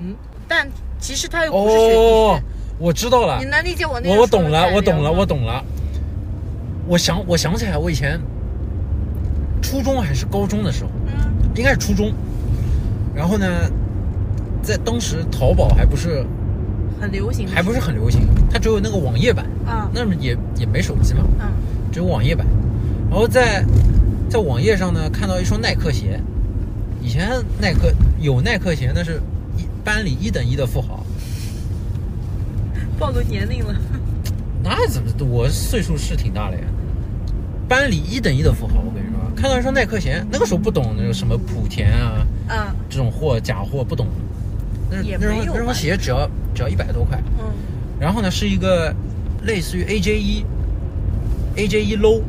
[0.47, 0.67] 但
[0.99, 1.97] 其实它又不是雪地靴。
[1.99, 2.39] 哦，
[2.77, 5.63] 我知道了你，能理解我那个我我懂了，我懂了，我懂了。
[6.87, 8.19] 我想，我想起来，我以前
[9.61, 11.13] 初中还是高中的时候，嗯
[11.55, 12.11] 应该是初中。
[13.15, 13.47] 然后呢，
[14.63, 16.25] 在当时淘宝还不是
[16.99, 21.47] 很流行，还不是很流行，它只有那个网页版，啊那么也也没手机嘛，嗯
[21.91, 22.45] 只有网页版。
[23.09, 23.63] 然后在
[24.29, 26.21] 在网页上呢看到一双耐克鞋，
[27.01, 29.19] 以前耐克有耐克鞋，那是
[29.57, 31.03] 一班里一等一的富豪。
[32.99, 33.75] 暴露年龄了。
[34.63, 35.09] 那怎么？
[35.25, 36.63] 我岁数是挺大的呀。
[37.67, 44.07] 班里一等一的富豪，我跟你说，看到一双耐克鞋，那个时候不懂那个什么莆田啊嗯这种货假货不懂，
[44.91, 47.45] 那那双那双鞋只要只要一百多块，嗯
[47.99, 48.93] 然后呢是一个
[49.43, 50.45] 类似于 AJ 一
[51.55, 52.21] AJ 一 low，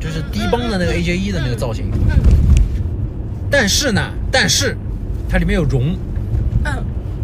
[0.00, 2.18] 就是低帮的那个 AJ 一的那个造型，嗯
[3.50, 4.76] 但是呢，但是
[5.28, 5.96] 它里面有绒，
[6.64, 6.72] 嗯，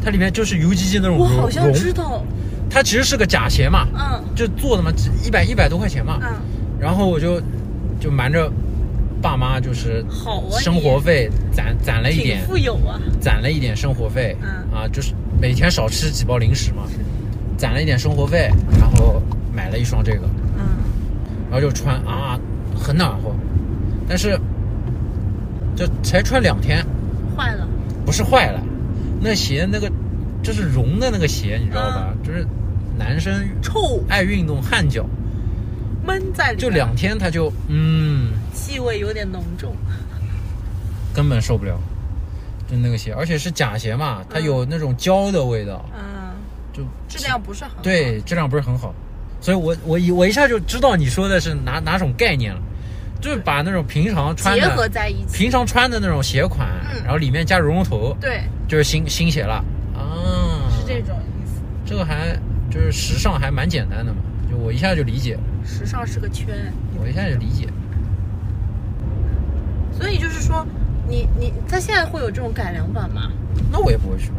[0.05, 2.23] 它里面就是 UGG 那种绒我好像知绒，道。
[2.69, 4.93] 它其实是个假鞋嘛，嗯就做的嘛，
[5.25, 6.29] 一百一百多块钱嘛，嗯，
[6.81, 7.41] 然后我就
[8.01, 8.51] 就瞒着
[9.23, 10.05] 爸妈，就是
[10.61, 13.01] 生活费攒攒了一点挺，富有啊。
[13.21, 16.83] 攒了一点生活费，嗯啊，就是每天少吃几包零食嘛，
[17.57, 19.23] 攒了一点生活费，然后
[19.55, 20.27] 买了一双这个，
[20.59, 20.67] 嗯
[21.49, 22.37] 然后就穿啊，
[22.77, 23.35] 很暖和，
[24.09, 24.39] 但是
[25.75, 26.85] 就才穿两天，
[27.37, 27.67] 坏了。
[28.05, 28.63] 不是坏了，
[29.21, 29.91] 那鞋那个
[30.43, 32.15] 就是绒的那个鞋，你知道吧？
[32.23, 32.47] 就是
[32.97, 34.01] 男生臭。
[34.09, 35.05] 爱运动汗脚，
[36.07, 38.33] 闷在里，就两天他就嗯。
[38.55, 39.75] 气味有点浓重。
[41.13, 41.79] 根本受不了，
[42.71, 44.45] 就那个鞋，而且是假鞋嘛，它嗯。
[44.45, 46.35] 有那种胶的味道，嗯，
[46.73, 47.83] 就质量不是很好。
[47.83, 48.95] 对质量不是很好，
[49.47, 52.61] 所以我我一我一下就知道你说的是哪哪种概念了，
[53.21, 55.39] 就是把那种平常穿的结合的在一起。
[55.39, 61.63] 平常穿的那种鞋款，嗯然后里面加绒绒头，对，就是新新鞋了啊，是这种意思。
[61.85, 62.37] 这个还
[62.69, 64.19] 就是时尚还蛮简单的嘛，
[64.51, 66.49] 就我一下就理解了，时尚是个圈，
[67.01, 67.69] 我一下就理解，
[69.93, 70.67] 所以就是说，
[71.09, 73.31] 你你它现在会有这种改良版吗？
[73.71, 74.39] 那我也不会去买，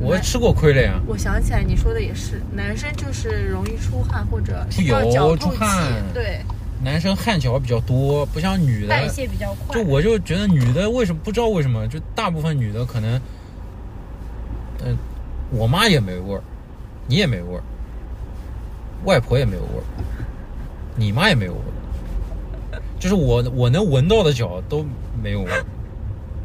[0.00, 1.00] 我吃过亏了呀。
[1.06, 6.40] 我想起来你说的也是，男生就是容易出汗或者需要有脚出汗，对，
[6.82, 9.08] 男生汗脚比较多，不像女的代。
[9.08, 9.74] 谢比较快。
[9.74, 13.20] 就我就觉得女的为什么不知道为什么，就大部分女的可能，
[14.84, 14.94] 呃，
[15.50, 16.42] 我妈也没味儿，
[17.06, 17.62] 你也没味儿，
[19.04, 19.84] 外婆也没有味儿，
[20.96, 21.58] 你妈也没有味
[22.72, 24.84] 儿，就是我我能闻到的脚都
[25.22, 25.64] 没有味儿，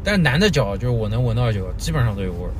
[0.04, 2.50] 但是男的脚就是我能闻到的脚基本上都有味儿。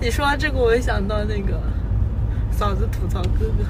[0.00, 1.60] 你说到这个，我就想到那个
[2.52, 3.64] 嫂子吐槽哥哥，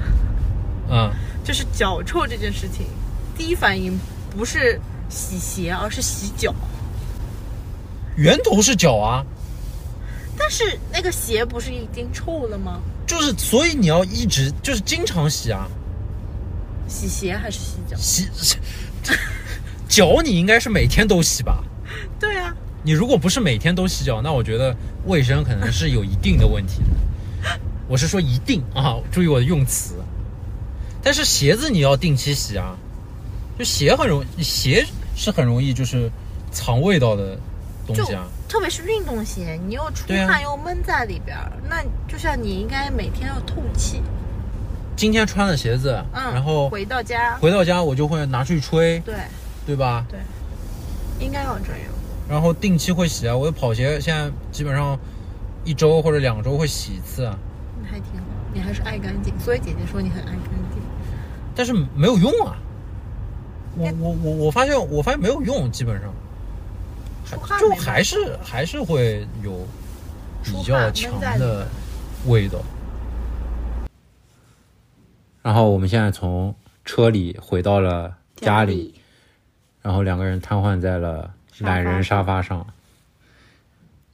[0.89, 1.11] 嗯，
[1.43, 2.85] 就是脚臭这件事情，
[3.37, 3.97] 第一反应
[4.35, 6.53] 不是洗鞋，而是洗脚。
[8.15, 9.25] 源头是脚啊，
[10.37, 12.81] 但是那个鞋不是已经臭了吗？
[13.05, 15.67] 就是所以你要一直就是经常洗啊，
[16.87, 17.95] 洗鞋还是洗脚？
[17.97, 18.27] 洗
[19.87, 21.63] 脚你应该是每天都洗吧？
[22.19, 22.55] 对啊，
[22.85, 24.75] 你如果不是每天都洗脚，那我觉得
[25.07, 27.59] 卫生可能是有一定的问题的。
[27.89, 29.95] 我是说一定啊，注意我的用词。
[31.01, 32.77] 但是鞋子你要定期洗啊，
[33.57, 36.11] 就鞋很容鞋是很容易就是
[36.51, 37.35] 藏味道的
[37.87, 38.27] 东西啊。
[38.47, 44.03] 特别是运动鞋，你又出汗又闷在里边儿，那就像你应该每天要透气。
[44.95, 49.15] 今天穿的鞋子，嗯，然后回到家，回到家我就会拿出去吹，对
[49.65, 50.05] 对吧？
[50.07, 50.19] 对，
[51.19, 51.94] 应该要这样。
[52.27, 54.97] 然后定期会洗啊，我的跑鞋现在基本上
[55.63, 57.37] 一周或者两周会洗一次啊，
[57.81, 60.81] 那还挺好，你还是爱干净，所以姐姐说你很爱干净。
[61.55, 62.57] 但是没有用啊。
[63.77, 66.09] 我我我我发现我发现没有用，基本上
[67.59, 69.67] 就还是还是会有
[70.45, 71.67] 比较强的
[72.25, 72.59] 味道。
[75.41, 78.95] 然后我们现在从车里回到了家里，
[79.81, 82.67] 然后两个人瘫痪在了懒人沙发上，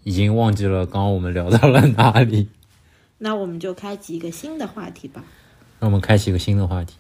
[0.04, 2.50] 已经忘记了刚刚我们聊到了哪里。
[3.20, 5.24] 那我们就开启一个新的话题吧。
[5.80, 6.96] 那我们开启一个新的话题，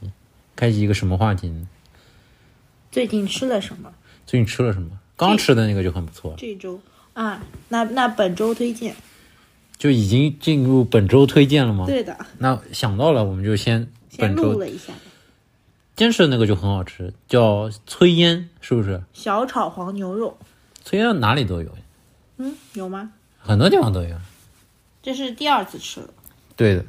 [0.55, 1.67] 开启一个什么话题呢？
[2.91, 3.93] 最近吃了什么？
[4.25, 4.99] 最近吃了什么？
[5.15, 6.79] 刚吃的那个就很不错，这周
[7.13, 8.95] 啊，那那本周推荐，
[9.77, 11.85] 就已经进入本周推荐了吗？
[11.85, 14.93] 对的，那想到了，我们就先先本周录了一下。
[16.01, 19.03] 今天吃的那个就很好吃，叫炊烟，是不是？
[19.13, 20.35] 小炒黄牛肉，
[20.83, 21.77] 炊烟哪里都有，
[22.37, 23.11] 嗯，有吗？
[23.37, 24.17] 很多地方都有。
[25.03, 26.09] 这是第二次吃了，
[26.55, 26.83] 对的，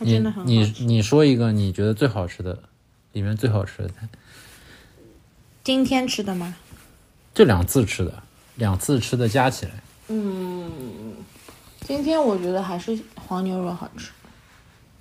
[0.00, 0.84] 你它真的很好你吃。
[0.84, 2.58] 你说一个你觉得最好吃的，
[3.12, 4.06] 里面最好吃的菜，
[5.64, 6.56] 今天吃的吗？
[7.32, 8.22] 这两次吃的，
[8.56, 9.72] 两次吃的加起来，
[10.08, 10.70] 嗯
[11.80, 14.10] 今天我觉得还是黄牛肉好吃，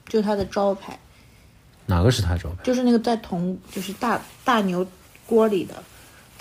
[0.08, 0.98] 就它的招牌，
[1.88, 2.58] 哪个是他招牌？
[2.64, 4.86] 就是那个在铜，就是大大牛
[5.26, 5.74] 锅里的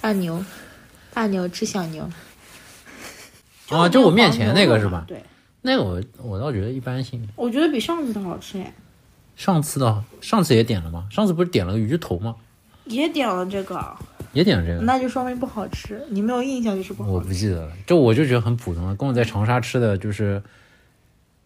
[0.01, 0.45] 大牛，
[1.15, 2.07] 大牛吃小牛。
[3.71, 5.05] 啊， 就我面前那个是吧？
[5.09, 5.23] 对，
[5.63, 7.27] 那个我我倒觉得一般性。
[7.35, 8.75] 我觉得比上次的好吃哎，
[9.37, 11.07] 上次的上次也点了吗？
[11.11, 12.37] 上次不是点了个鱼头吗？
[12.85, 13.97] 也点了这个，
[14.33, 16.01] 也点了这个，那就说明不好吃。
[16.09, 17.73] 你没有印象就是不好吃，不记得了。
[17.85, 20.41] 就我就觉得很普通，跟我在长沙吃的就是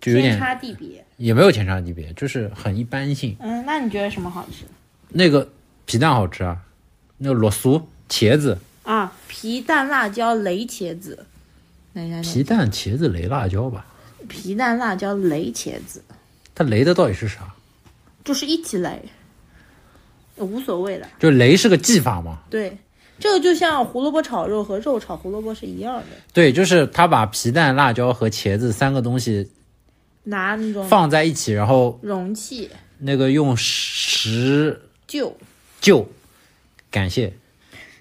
[0.01, 1.05] 就有天点差地别。
[1.17, 3.37] 也没有天差地别，就是很一般性。
[3.41, 4.65] 嗯，那你觉得什么好吃？
[5.09, 5.47] 那个
[5.85, 6.57] 皮蛋好吃啊，
[7.19, 11.27] 那个罗酥茄子，啊，皮蛋辣椒雷茄子，
[11.93, 13.85] 等一下，皮蛋茄子雷辣椒吧？
[14.29, 16.03] 皮蛋辣椒雷茄子，
[16.55, 17.53] 它雷的到底是啥？
[18.25, 19.03] 就是一起雷，
[20.37, 21.07] 无所谓的。
[21.19, 22.39] 就雷是个技法嘛？
[22.49, 22.79] 对，
[23.19, 29.51] 这个就像胡萝卜炒肉和肉炒胡萝卜是一样的，对，就是他把皮蛋、辣椒和茄子三个东西
[30.25, 35.33] 拿那种放在一起，然后容器那个用石臼
[35.81, 36.05] 臼，
[36.91, 37.33] 感谢，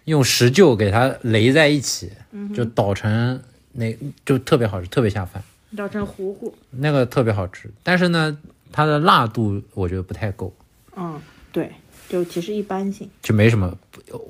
[0.06, 5.42] 用石臼给它擂在一起，嗯就捣成那就特别好吃，特别下饭，
[5.78, 6.54] 捣成糊糊。
[6.72, 7.70] 那个特别好吃。
[7.84, 8.38] 但是呢，
[8.72, 10.54] 它的辣度我觉得不太够，
[10.96, 11.20] 嗯，
[11.52, 11.72] 对，
[12.10, 13.10] 就其实一般性。
[13.22, 13.74] 就没什么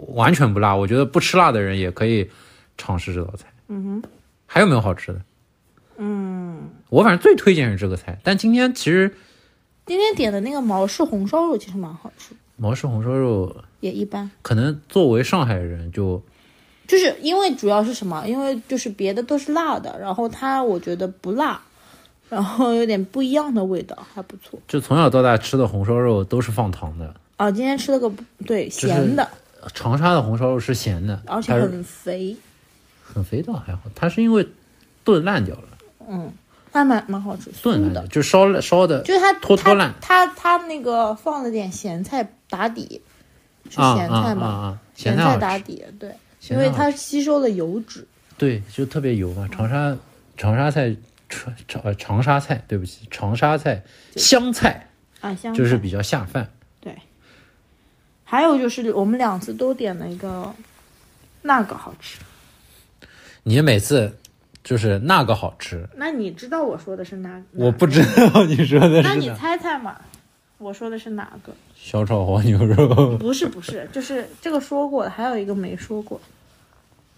[0.10, 0.75] 完全不辣。
[0.75, 2.30] 我觉得不吃辣的人也可以
[2.78, 3.47] 尝试这道菜。
[3.69, 4.10] 嗯哼，
[4.45, 5.21] 还有没有好吃的？
[6.01, 9.13] 嗯，我反正最推荐是这个菜，但今天其实
[9.85, 14.31] 今天点的那个毛氏红烧肉其实蛮好吃，毛氏红烧肉也一般。
[14.41, 16.23] 可能作为上海人就
[16.88, 18.25] 就是因为主要是什么？
[18.25, 21.61] 因为就是别的都是辣的，然后它我觉得不辣，
[22.30, 24.57] 然后有点不一样的味道，还不错。
[24.69, 28.09] 就从小到大吃的红烧肉都是放糖的，啊，今天吃了个
[28.45, 29.30] 对咸的，
[29.74, 32.38] 长沙的红烧肉是咸的，而且很肥，
[33.03, 34.47] 很肥倒还好，它是因为
[35.03, 35.68] 炖烂掉了，
[36.10, 36.34] 嗯，
[36.72, 43.01] 还蛮蛮好吃，炖的就烧了烧的就是它拖拖烂它它它那个放了点咸菜打底，
[43.70, 44.45] 是啊咸菜吗？
[44.45, 46.14] 啊啊啊，咸菜，打底，对，
[46.49, 48.07] 因为它吸收了油脂。
[48.38, 49.47] 对，就特别油嘛。
[49.51, 49.95] 长沙
[50.38, 50.95] 长沙菜
[51.68, 53.84] 长长沙菜，对不起，长沙菜
[54.16, 54.89] 香菜
[55.22, 56.49] 啊，香菜就是比较下饭。
[56.80, 56.97] 对。
[58.24, 60.53] 还有就是我们两次都点了一个，
[61.41, 62.20] 那个好吃。
[63.43, 64.18] 你每次
[64.70, 67.41] 就是那个好吃，那你知道我说的是哪？
[67.53, 69.28] 我不知道你说的是那你。
[69.34, 69.99] 猜猜嘛？
[70.59, 71.51] 我说的是哪个？
[71.76, 73.17] 小炒黄牛肉。
[73.17, 76.22] 不是不是，就是这个说过的，还有一个没说过。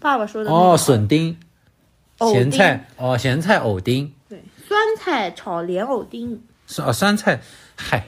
[0.00, 1.36] 爸爸说的哦，笋丁，
[2.20, 7.38] 咸菜哦，咸菜藕丁，对，酸菜炒莲藕丁，酸啊酸菜，
[7.76, 8.06] 嗨，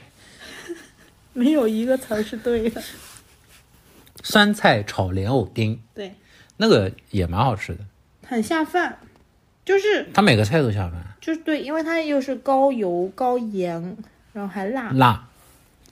[1.33, 2.81] 没有一个词儿是对的。
[4.23, 6.15] 酸菜炒莲藕丁，对，
[6.57, 7.81] 那个也蛮好吃的，
[8.27, 8.97] 很下饭，
[9.65, 13.97] 就是它每个菜都下饭，就是对，因为它又是高油高盐，
[14.31, 14.91] 然后还辣。
[14.91, 15.27] 辣，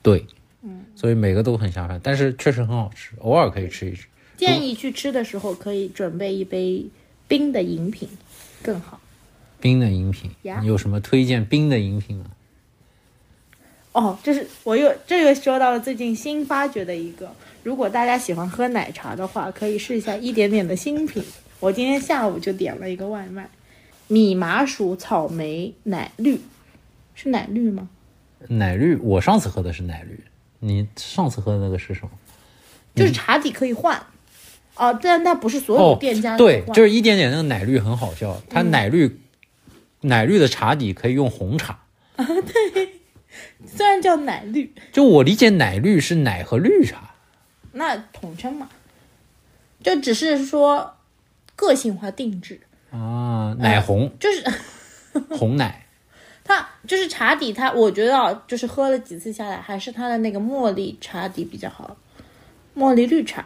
[0.03, 0.25] 对，
[0.61, 4.05] 嗯，所以每个都很下饭，但是确实很好吃，偶尔可以吃一吃。
[4.37, 6.85] 建议去吃的时候可以准备一杯
[7.27, 8.07] 冰的饮品，
[8.61, 8.99] 更好。
[9.59, 12.25] 冰的饮品，呀你有什么推荐冰的饮品吗？
[13.93, 21.23] 哦，这是我又这又说到了最近新发掘的一个，如果大家喜欢喝奶茶的话，可以试一下一点点的新品。
[21.59, 23.49] 我今天下午就点了一个外卖，
[24.07, 26.39] 米麻薯草莓奶绿，
[27.15, 27.89] 是奶绿吗？
[28.47, 30.19] 奶绿，我上次喝的是奶绿，
[30.59, 32.11] 你上次喝的那个是什么？
[32.95, 34.05] 就是茶底可以换，
[34.75, 39.19] 哦、但那不是所有哦店家，都对，就是一点点那个奶绿很好笑，它奶绿，
[40.01, 41.79] 奶绿的茶底可以用红茶
[42.15, 42.89] 啊，对。
[43.65, 47.15] 虽然叫奶绿，就我理解，奶绿是奶和绿茶。
[47.71, 48.69] 那统称嘛，
[49.81, 50.97] 就只是说
[51.55, 52.59] 个性化定制，
[52.93, 54.43] 啊，奶红、 就是
[55.35, 55.85] 红奶，
[56.45, 61.97] 它就是茶底它，我觉得啊，就是喝了几次下来，还是它的那个茉莉茶底比较好，
[62.77, 63.43] 茉莉绿茶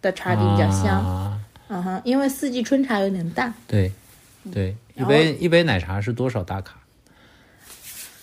[0.00, 3.90] 的茶底比较香，啊、嗯哼，因为四季春茶有点淡，对，
[4.52, 6.76] 对，一杯一杯奶茶是多少大卡？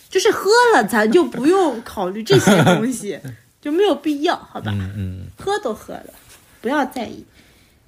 [0.10, 3.20] 就是喝了咱就不用考虑这些东西，
[3.62, 4.72] 就没有必要，好吧？
[4.74, 6.14] 嗯嗯，喝都喝了，
[6.62, 7.26] 不要在意。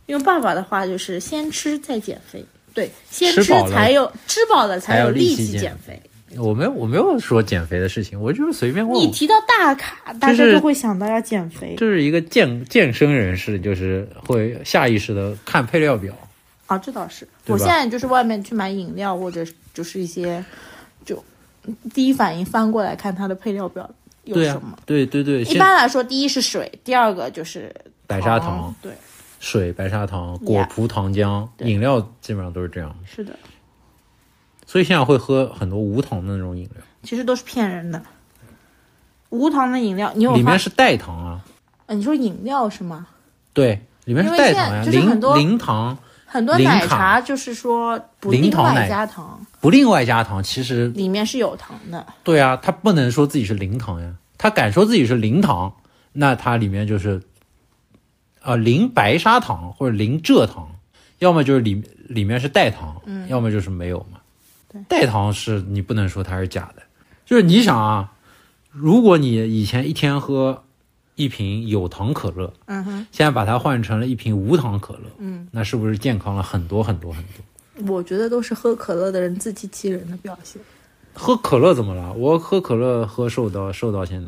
[0.07, 2.45] 用爸爸的话就是先吃再减肥，
[2.78, 5.99] 对，先吃才有吃饱了才才有力力气减减肥。
[6.38, 9.01] 我没有我没有说减肥的事情，我就是随便问。
[9.01, 16.13] 你提到大卡，大家就会想到要减肥就是一个健健身人士，就是会下意识的看配料表。
[16.67, 17.28] 啊，这倒是。
[17.47, 20.45] 我现在就是外面去买饮料，或者就是一些，
[21.03, 21.23] 就
[21.95, 23.89] 第一反应翻过来看它的配料表
[24.25, 27.73] 有什么。，对对对，一般来说，第一是水，第二个就是
[28.05, 28.75] 白砂糖糖。
[28.84, 28.91] 对，
[29.39, 32.95] 水、白砂糖、果葡糖浆，饮料基本上都是这样。
[33.05, 33.33] 是的，
[34.65, 38.01] 所以现在会喝很多无糖的那种饮料，其实都是骗人的。
[39.29, 41.45] 无糖的饮料，你有里面是代糖啊，
[41.85, 43.07] 啊你说饮料是吗？
[43.53, 52.05] 对，里面是代糖呀、零零糖很多奶茶就是说不另外加糖，不另外加糖，其实里面是有糖的。
[52.23, 55.73] 对啊，他不能说自己是零糖呀，他敢说自己是零糖，
[56.13, 57.21] 那它里面就是
[58.47, 60.71] 呃零白砂糖或者零蔗糖，
[61.19, 64.19] 要么就是里里面是代糖，嗯，要么就是没有嘛。
[64.71, 66.81] 对代糖是你不能说它是假的，
[67.25, 68.13] 就是你想啊，
[68.71, 70.63] 如果你以前一天喝
[71.15, 77.93] 一瓶有糖可乐，嗯哼，现在把它换成了一瓶无糖可乐，嗯，那是不是健康了很多很多很多？
[77.93, 80.61] 我觉得都是喝可乐的人自欺欺人的表现。
[81.13, 82.13] 喝可乐怎么了？
[82.13, 84.27] 我喝可乐喝瘦到瘦到现在。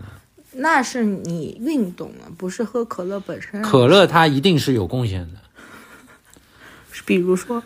[0.52, 3.62] 那是你运动了，不是喝可乐本身。
[3.62, 5.40] 可乐它一定是有贡献的，
[7.06, 7.62] 比如说，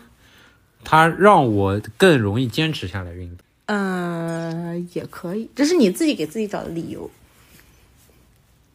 [0.84, 3.38] 它让我更容易坚持下来运动。
[3.66, 7.10] 呃，也可以，这是你自己给自己找的理由。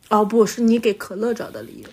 [0.10, 1.90] 哦，不是你给可乐找的理由。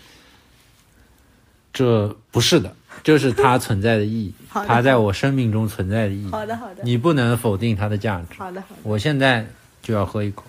[1.71, 6.31] 这不是的，这是它存在的意义 它在我生命中存在的意义。
[6.31, 8.39] 好的，好的，你不能否定它的价值。
[8.39, 8.77] 好的，好的。
[8.83, 9.47] 我现在
[9.83, 10.45] 就要喝一口。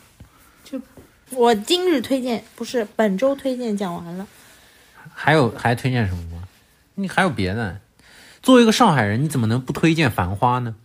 [1.32, 4.25] 我今日推荐不是本周推荐讲完了，
[5.13, 6.43] 还有还推荐什么吗？
[6.95, 7.80] 你还有别的？
[8.41, 10.75] 作为一个上海人，你怎么能不推荐《繁花》呢？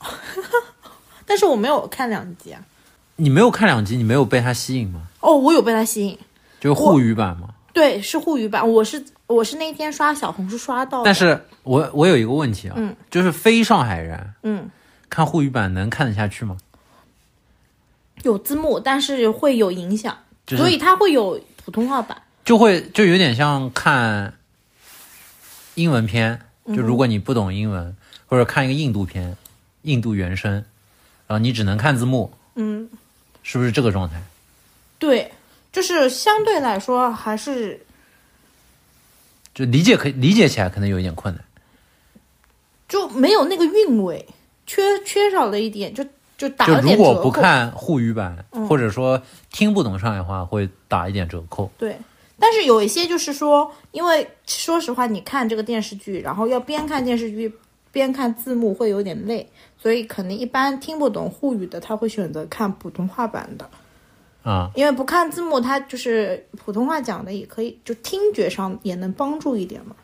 [1.26, 2.62] 但是我没有看两集啊。
[3.16, 5.02] 你没有看两集，你没有被它吸引吗？
[5.20, 6.18] 哦，我有被它吸引，
[6.58, 7.50] 就是沪语版吗。
[7.74, 8.66] 对，是沪语版。
[8.66, 14.70] 我是我是那天刷小红书刷到的，但是我我有一个问题啊，嗯就是非上海人嗯，
[15.10, 16.56] 看沪语版能看得下去吗？
[18.22, 20.16] 有字幕，但是会有影响，
[20.46, 22.20] 就是所以它会有普通话版。
[22.44, 24.32] 就会就有点像看
[25.74, 27.96] 英文片，就如果你不懂英文，
[28.26, 29.36] 或者看一个印度片，
[29.82, 30.52] 印度原声，
[31.26, 32.88] 然后你只能看字幕，嗯，
[33.42, 34.20] 是不是这个状态？
[34.98, 35.32] 对，
[35.72, 37.80] 就是相对来说还是
[39.54, 41.44] 就理解可以理解起来可能有一点困难。
[42.88, 44.26] 就没有那个韵味，
[44.66, 46.04] 缺缺少了一点，就
[46.40, 46.66] 就打。
[46.80, 49.20] 如果不看沪语版，嗯或者说
[49.52, 51.70] 听不懂上海话，会打一点折扣。
[51.76, 51.98] 对，
[52.38, 57.54] 但是有一些就是说，因为说实话，你看这个电视剧，然后要边看电视剧
[57.92, 63.68] 边看字幕会有点累，所以可能一般听不懂沪语的，他会选择看普通话版的。
[64.42, 69.94] 啊因为不看字幕，它就是普通话讲的也可以，就听觉上也能帮助一点嘛。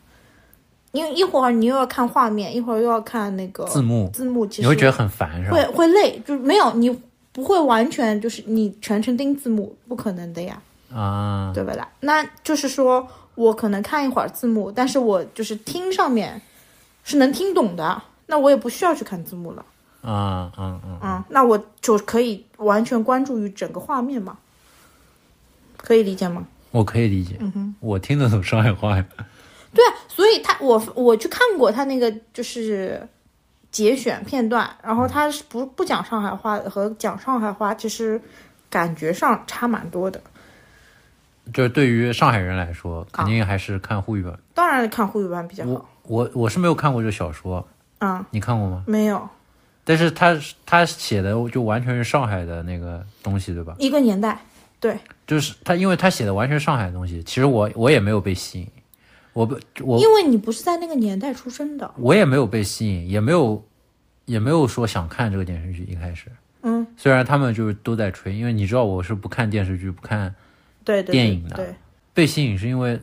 [0.91, 5.65] 因为一会儿你又要看画面，一会儿又要看那个字幕，字幕，其实你会觉得很烦是吧会？
[5.71, 6.89] 会累，就是没有你
[7.31, 10.61] 不会完全就是你全程盯字幕，不可能的呀，
[10.91, 11.87] 啊，对不啦？
[11.99, 16.41] 那就是说我可能看一会儿字幕，但是我就是听上面
[17.03, 19.65] 是能听懂的，那我也不需要去看字幕了。
[20.01, 24.37] 啊啊啊，嗯，那我就可以完全关注于整个画面嘛，
[25.75, 26.47] 可以理解吗？
[26.71, 29.05] 我可以理解，嗯哼我听得懂上海话呀。
[29.73, 33.07] 对啊，所以他我我去看过他那个就是
[33.69, 38.19] 节选片段，然后他是不不讲上海话和讲上海话，其实
[38.67, 40.19] 感觉上差蛮多的。
[41.53, 44.33] 就是对于上海人来说，肯定还是看沪语版。
[44.55, 45.87] 当然看沪语版比较好。
[46.01, 47.67] 我我是没有看过这小说，
[47.99, 48.83] 嗯，你看过吗？
[48.87, 49.29] 没有
[49.83, 53.75] 但是他他写的就完全是上海的那个东西，对吧？
[53.77, 54.39] 一个年代，
[54.79, 54.97] 对，
[55.27, 58.67] 就是他，因为他写的完全是上海的东西，其实我我也没有被吸引，
[59.37, 61.93] 我不我因为你不是在那个年代出生的。
[61.97, 63.63] 我也没有被吸引，也没有
[64.25, 65.83] 也没有说想看这个电视剧。
[65.83, 66.31] 一开始，
[66.63, 70.33] 嗯，虽然他们就是都在吹，因为你知道我是不看电视剧、不看
[70.83, 71.75] 对电影的对，
[72.15, 72.99] 被吸引，是因为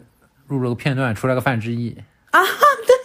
[0.49, 1.97] 录了个片段出来个范志毅
[2.33, 2.41] 啊，
[2.85, 2.97] 对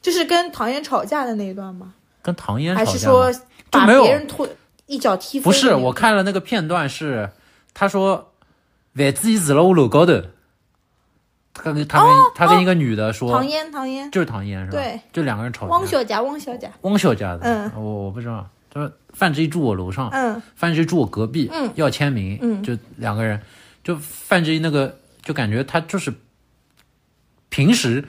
[0.00, 1.94] 就是跟唐嫣吵架的那一段吗？
[2.22, 3.32] 跟唐嫣吵还是说
[3.68, 4.48] 把别人推
[4.86, 5.44] 一脚踢飞？
[5.44, 5.92] 不是，我。
[5.92, 7.30] 看了那个片段是，
[7.74, 8.32] 他说
[8.92, 10.22] 范志毅死了我楼高头，
[11.54, 14.78] 他跟他跟、他跟一个女的说，唐嫣，唐嫣，就是唐嫣是吧？
[14.78, 15.72] 对，就两个人吵架。
[15.72, 18.48] 汪小佳，汪小佳，汪小佳的，嗯我我不知道。
[18.70, 23.38] 他说范志毅住我楼上，嗯范志毅住我隔壁，嗯要签名，嗯就两个人，
[23.84, 26.10] 就范志毅那个，就感觉他就是
[27.50, 28.02] 平时，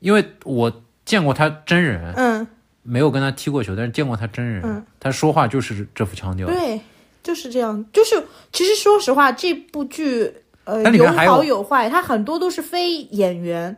[0.00, 2.46] 因为我见过他真人，嗯，
[2.82, 6.46] 没有跟他踢过球，但是见过他真人，嗯他说话就是这副腔调。
[6.46, 6.80] 对，
[7.22, 7.84] 就是这样。
[7.92, 10.32] 就是其实说实话，这部剧
[10.64, 13.76] 呃有好有坏，他很多都是非演员，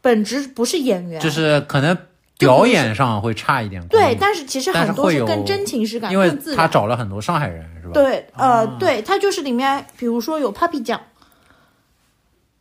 [0.00, 1.20] 本质不是演员。
[1.20, 1.96] 就是可能
[2.38, 3.86] 表演上会差一点。
[3.88, 6.66] 对，但是其实很多是更真情实感，因为他。
[6.66, 7.92] 找了很多上海人，是吧？
[7.92, 11.00] 对，呃，啊对，他就是里面，比如说有 Papi 酱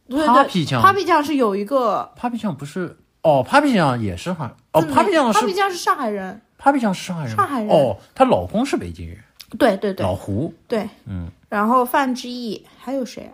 [0.10, 9.18] ，Papi 酱，Papi 酱是有一个，Papi 酱不是哦，Papi 酱也是上海哦，Papi 酱是 Papi 酱是上海人，Papi 酱是上海人，上海人哦，她老公是北京人，
[9.58, 13.32] 对对对老胡，对，嗯，然后范志毅还有谁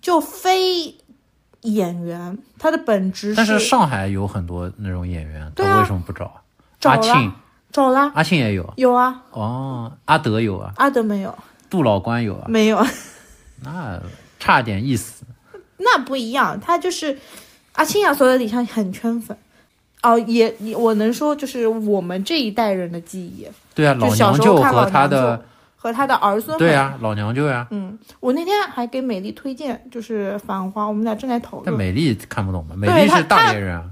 [0.00, 0.94] 就非
[1.62, 6.42] 演员，他的本质但是上海有很多那种演员，对啊他为什么不找？
[6.78, 7.32] 找了阿庆，
[7.72, 11.36] 找啦，阿庆也有，有啊，哦，阿德有啊，阿德没有，
[11.68, 12.84] 杜老官有啊，没有，
[13.64, 14.00] 那
[14.38, 15.24] 差点意思。
[15.78, 17.18] 那不一样，他就是
[17.72, 19.36] 阿青亚所有底下很圈粉。
[20.02, 25.44] 哦，也也我能说，就是我们这一代人的记忆，对啊，就老小时候看娘舅和老娘舅他的，
[25.86, 26.58] 和他的儿孙们。
[26.58, 27.68] 对啊，老娘舅呀。
[27.70, 31.62] 嗯，我那天还给美丽推荐，就是《繁花》，我们俩正在讨论。
[31.64, 33.84] 但美丽看不懂嘛，美丽是大连人啊，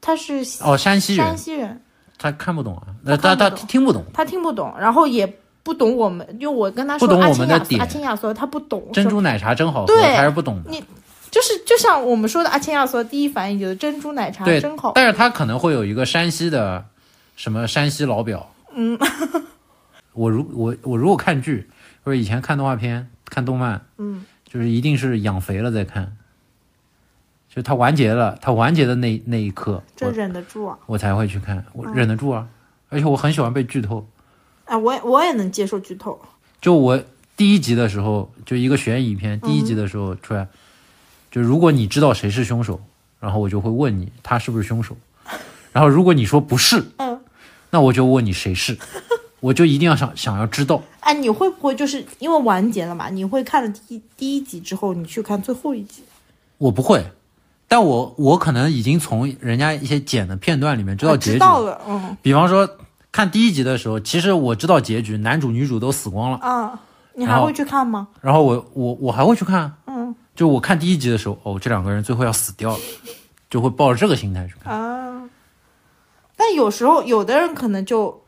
[0.00, 1.80] 他是哦，山西人山，西人，
[2.16, 4.04] 他看不懂啊，那他他听不懂。
[4.14, 5.26] 他听不懂，然后也
[5.64, 10.70] 不懂我们，就我跟他说不懂阿青亚我们的点阿青亚索他不懂珍珠奶茶真好喝，还是不懂的。
[10.70, 10.82] 你
[11.30, 16.82] 就是就像我们说的阿青亚索第一反应就是珍珠奶茶对真好，但是他可能会有一个山西的
[17.36, 18.50] 什么山西老表。
[18.74, 18.98] 嗯，
[20.18, 21.68] 我如我我如果看剧
[22.02, 26.16] 或者以前看动画片、看动漫，嗯，就是一定是养肥了再看，
[27.48, 30.76] 就它完结了，它完结的那那一刻，这我忍得住啊！
[30.86, 32.48] 我才会去看，我嗯忍得住啊，
[32.88, 34.08] 而且我很喜欢被剧透。
[34.64, 36.20] 啊，我也我也能接受剧透，
[36.60, 37.00] 就我
[37.36, 40.48] 第一集的时候，就一个悬疑片，第一集的时候出来，
[41.30, 42.80] 就如果你知道谁是凶手，
[43.20, 44.96] 然后我就会问你他是不是凶手，
[45.72, 47.20] 然后如果你说不是，嗯，
[47.70, 48.76] 那我就问你谁是，
[49.40, 50.82] 我就一定要想想要知道。
[51.00, 53.08] 哎，你会不会就是因为完结了嘛？
[53.08, 56.02] 你会看了第一第一集之后，你去看最后一集？
[56.58, 57.12] 我不会，
[57.68, 61.38] 但我我可能已经从人家一些剪的片段里面知道啊结局。
[61.88, 62.68] 嗯比方说
[63.12, 66.80] 看第一集的时候，其实我知道结局，男主女主都死光了，啊，
[67.14, 68.08] 你还会去看吗？
[68.20, 72.78] 然后我我我还会去看，嗯就我看第一集的时候，哦，这两个人最后要死掉了，
[73.48, 74.72] 就会抱着这个心态去看。
[74.72, 75.28] 啊，
[76.36, 78.22] 但有时候有的人可能就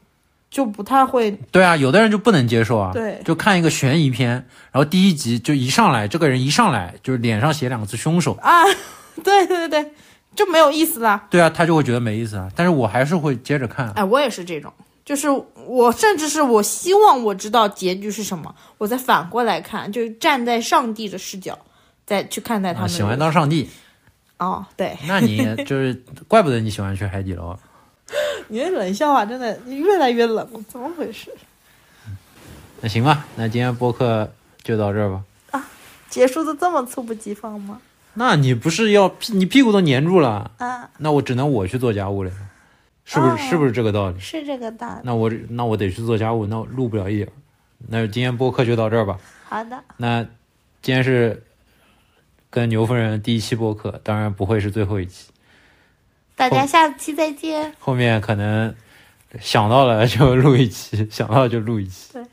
[0.51, 4.31] 就不太会，对啊，有的人就不能接受啊，对就看一个悬疑片，
[4.73, 8.65] 然后第一集就一上来，这个人一上来就是脸上写两个字凶手，啊，
[9.23, 9.93] 对对对对，
[10.35, 11.29] 就没有意思啦。
[11.31, 13.91] 对啊，他就会觉得没意思啊，但是我还是会接着看。
[13.93, 14.73] 哎，我也是这种，
[15.05, 15.29] 就是
[15.67, 21.57] 我甚至是我希望我知道结局是什么，我再反过来看，就站在上帝的视角
[22.05, 22.91] 再去看待他啊，们。
[22.91, 23.69] 喜欢当上帝，
[24.39, 27.57] 哦，对，那你就是怪不得你喜欢去海底捞。
[28.51, 31.33] 你的冷笑话真的越来越冷， 怎么回事？
[32.81, 34.31] 那行吧，那今天播客
[34.63, 35.23] 就到这儿吧。
[35.53, 35.69] 啊
[36.09, 37.81] 结束的这么猝不及防吗？
[38.15, 42.31] 那你不是要屁你屁股都粘住了，啊，那我只能我去做家务了，
[43.05, 43.33] 是不是？
[43.33, 44.19] 哦是不是这个道理？
[44.19, 45.01] 是这个道理。
[45.05, 47.33] 那我那我得去做家务，那我录不了一点儿。
[47.89, 49.19] 那今天播客就到这儿吧。
[49.45, 50.23] 好的，那
[50.83, 51.45] 今天是
[52.51, 55.31] 跟牛夫人第一期播客，当然不会是最后一期，
[56.41, 57.71] 大家下期再见。
[57.79, 58.75] 后面可能
[59.43, 62.15] 想到了就录一期，想到就录一期。
[62.15, 62.25] 对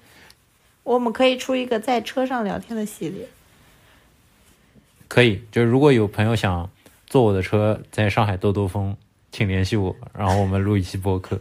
[0.84, 3.28] 我们可以出一个在车上聊天的系列。
[5.10, 6.70] 可以，就是如果有朋友想
[7.06, 8.96] 坐我的车在上海兜兜风，
[9.30, 11.38] 请联系我，然后我们录一期播客，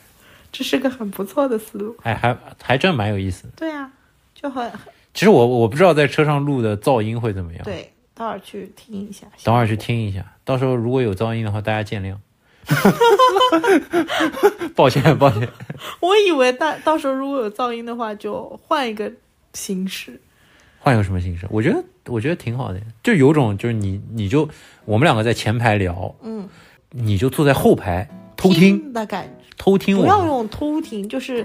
[0.50, 1.94] 这是个很不错的思路。
[2.02, 3.50] 哎还还真蛮有意思的。
[3.56, 3.92] 对啊，
[4.34, 4.72] 就很
[5.12, 9.26] 其实我我不知道在车上录的噪音会怎么样，对，待会儿去听一下。
[9.44, 12.16] 等会儿去听一下，到时候如果有噪音的话，大家见谅。
[14.74, 15.48] 抱歉，抱歉。
[16.00, 19.12] 我以为到到时候如果有噪音的话，就换一个
[19.52, 20.20] 形式。
[20.80, 21.46] 换一个什么形式？
[21.50, 24.48] 我觉得我觉得挺好的，就有种就是你你就
[24.84, 26.48] 我们两个在前排聊，嗯，
[26.90, 31.44] 你就坐在后排偷听的感觉，偷听我不要用偷听，就是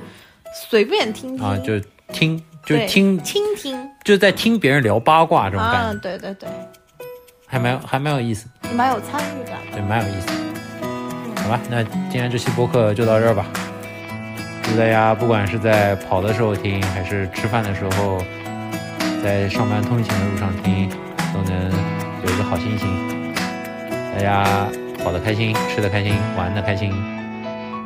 [0.69, 1.79] 随便听听啊，就
[2.11, 6.49] 听就对听倾听就在听别人聊八卦这种感啊觉，，对对对，
[7.47, 9.57] 还蛮还蛮有意思，蛮有参与感。
[9.71, 10.27] 对，蛮有意思。
[11.43, 13.45] 好吧，那今天这期播客就到这儿吧。
[14.63, 18.23] 祝大家不管是在跑的时候听，还是吃饭的时候，
[19.23, 20.89] 在上班通勤的路上听，
[21.33, 21.71] 都能
[22.23, 23.33] 有一个好心情。
[24.13, 24.67] 大家
[25.03, 26.93] 跑得开心，吃得开心，玩得开心。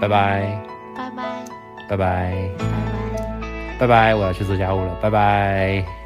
[0.01, 0.59] 拜拜，
[0.97, 1.23] 拜拜，
[1.87, 1.97] 拜拜，
[2.57, 2.84] 拜拜。
[3.77, 4.15] 拜拜！
[4.15, 6.04] 我要去做家务了，拜拜。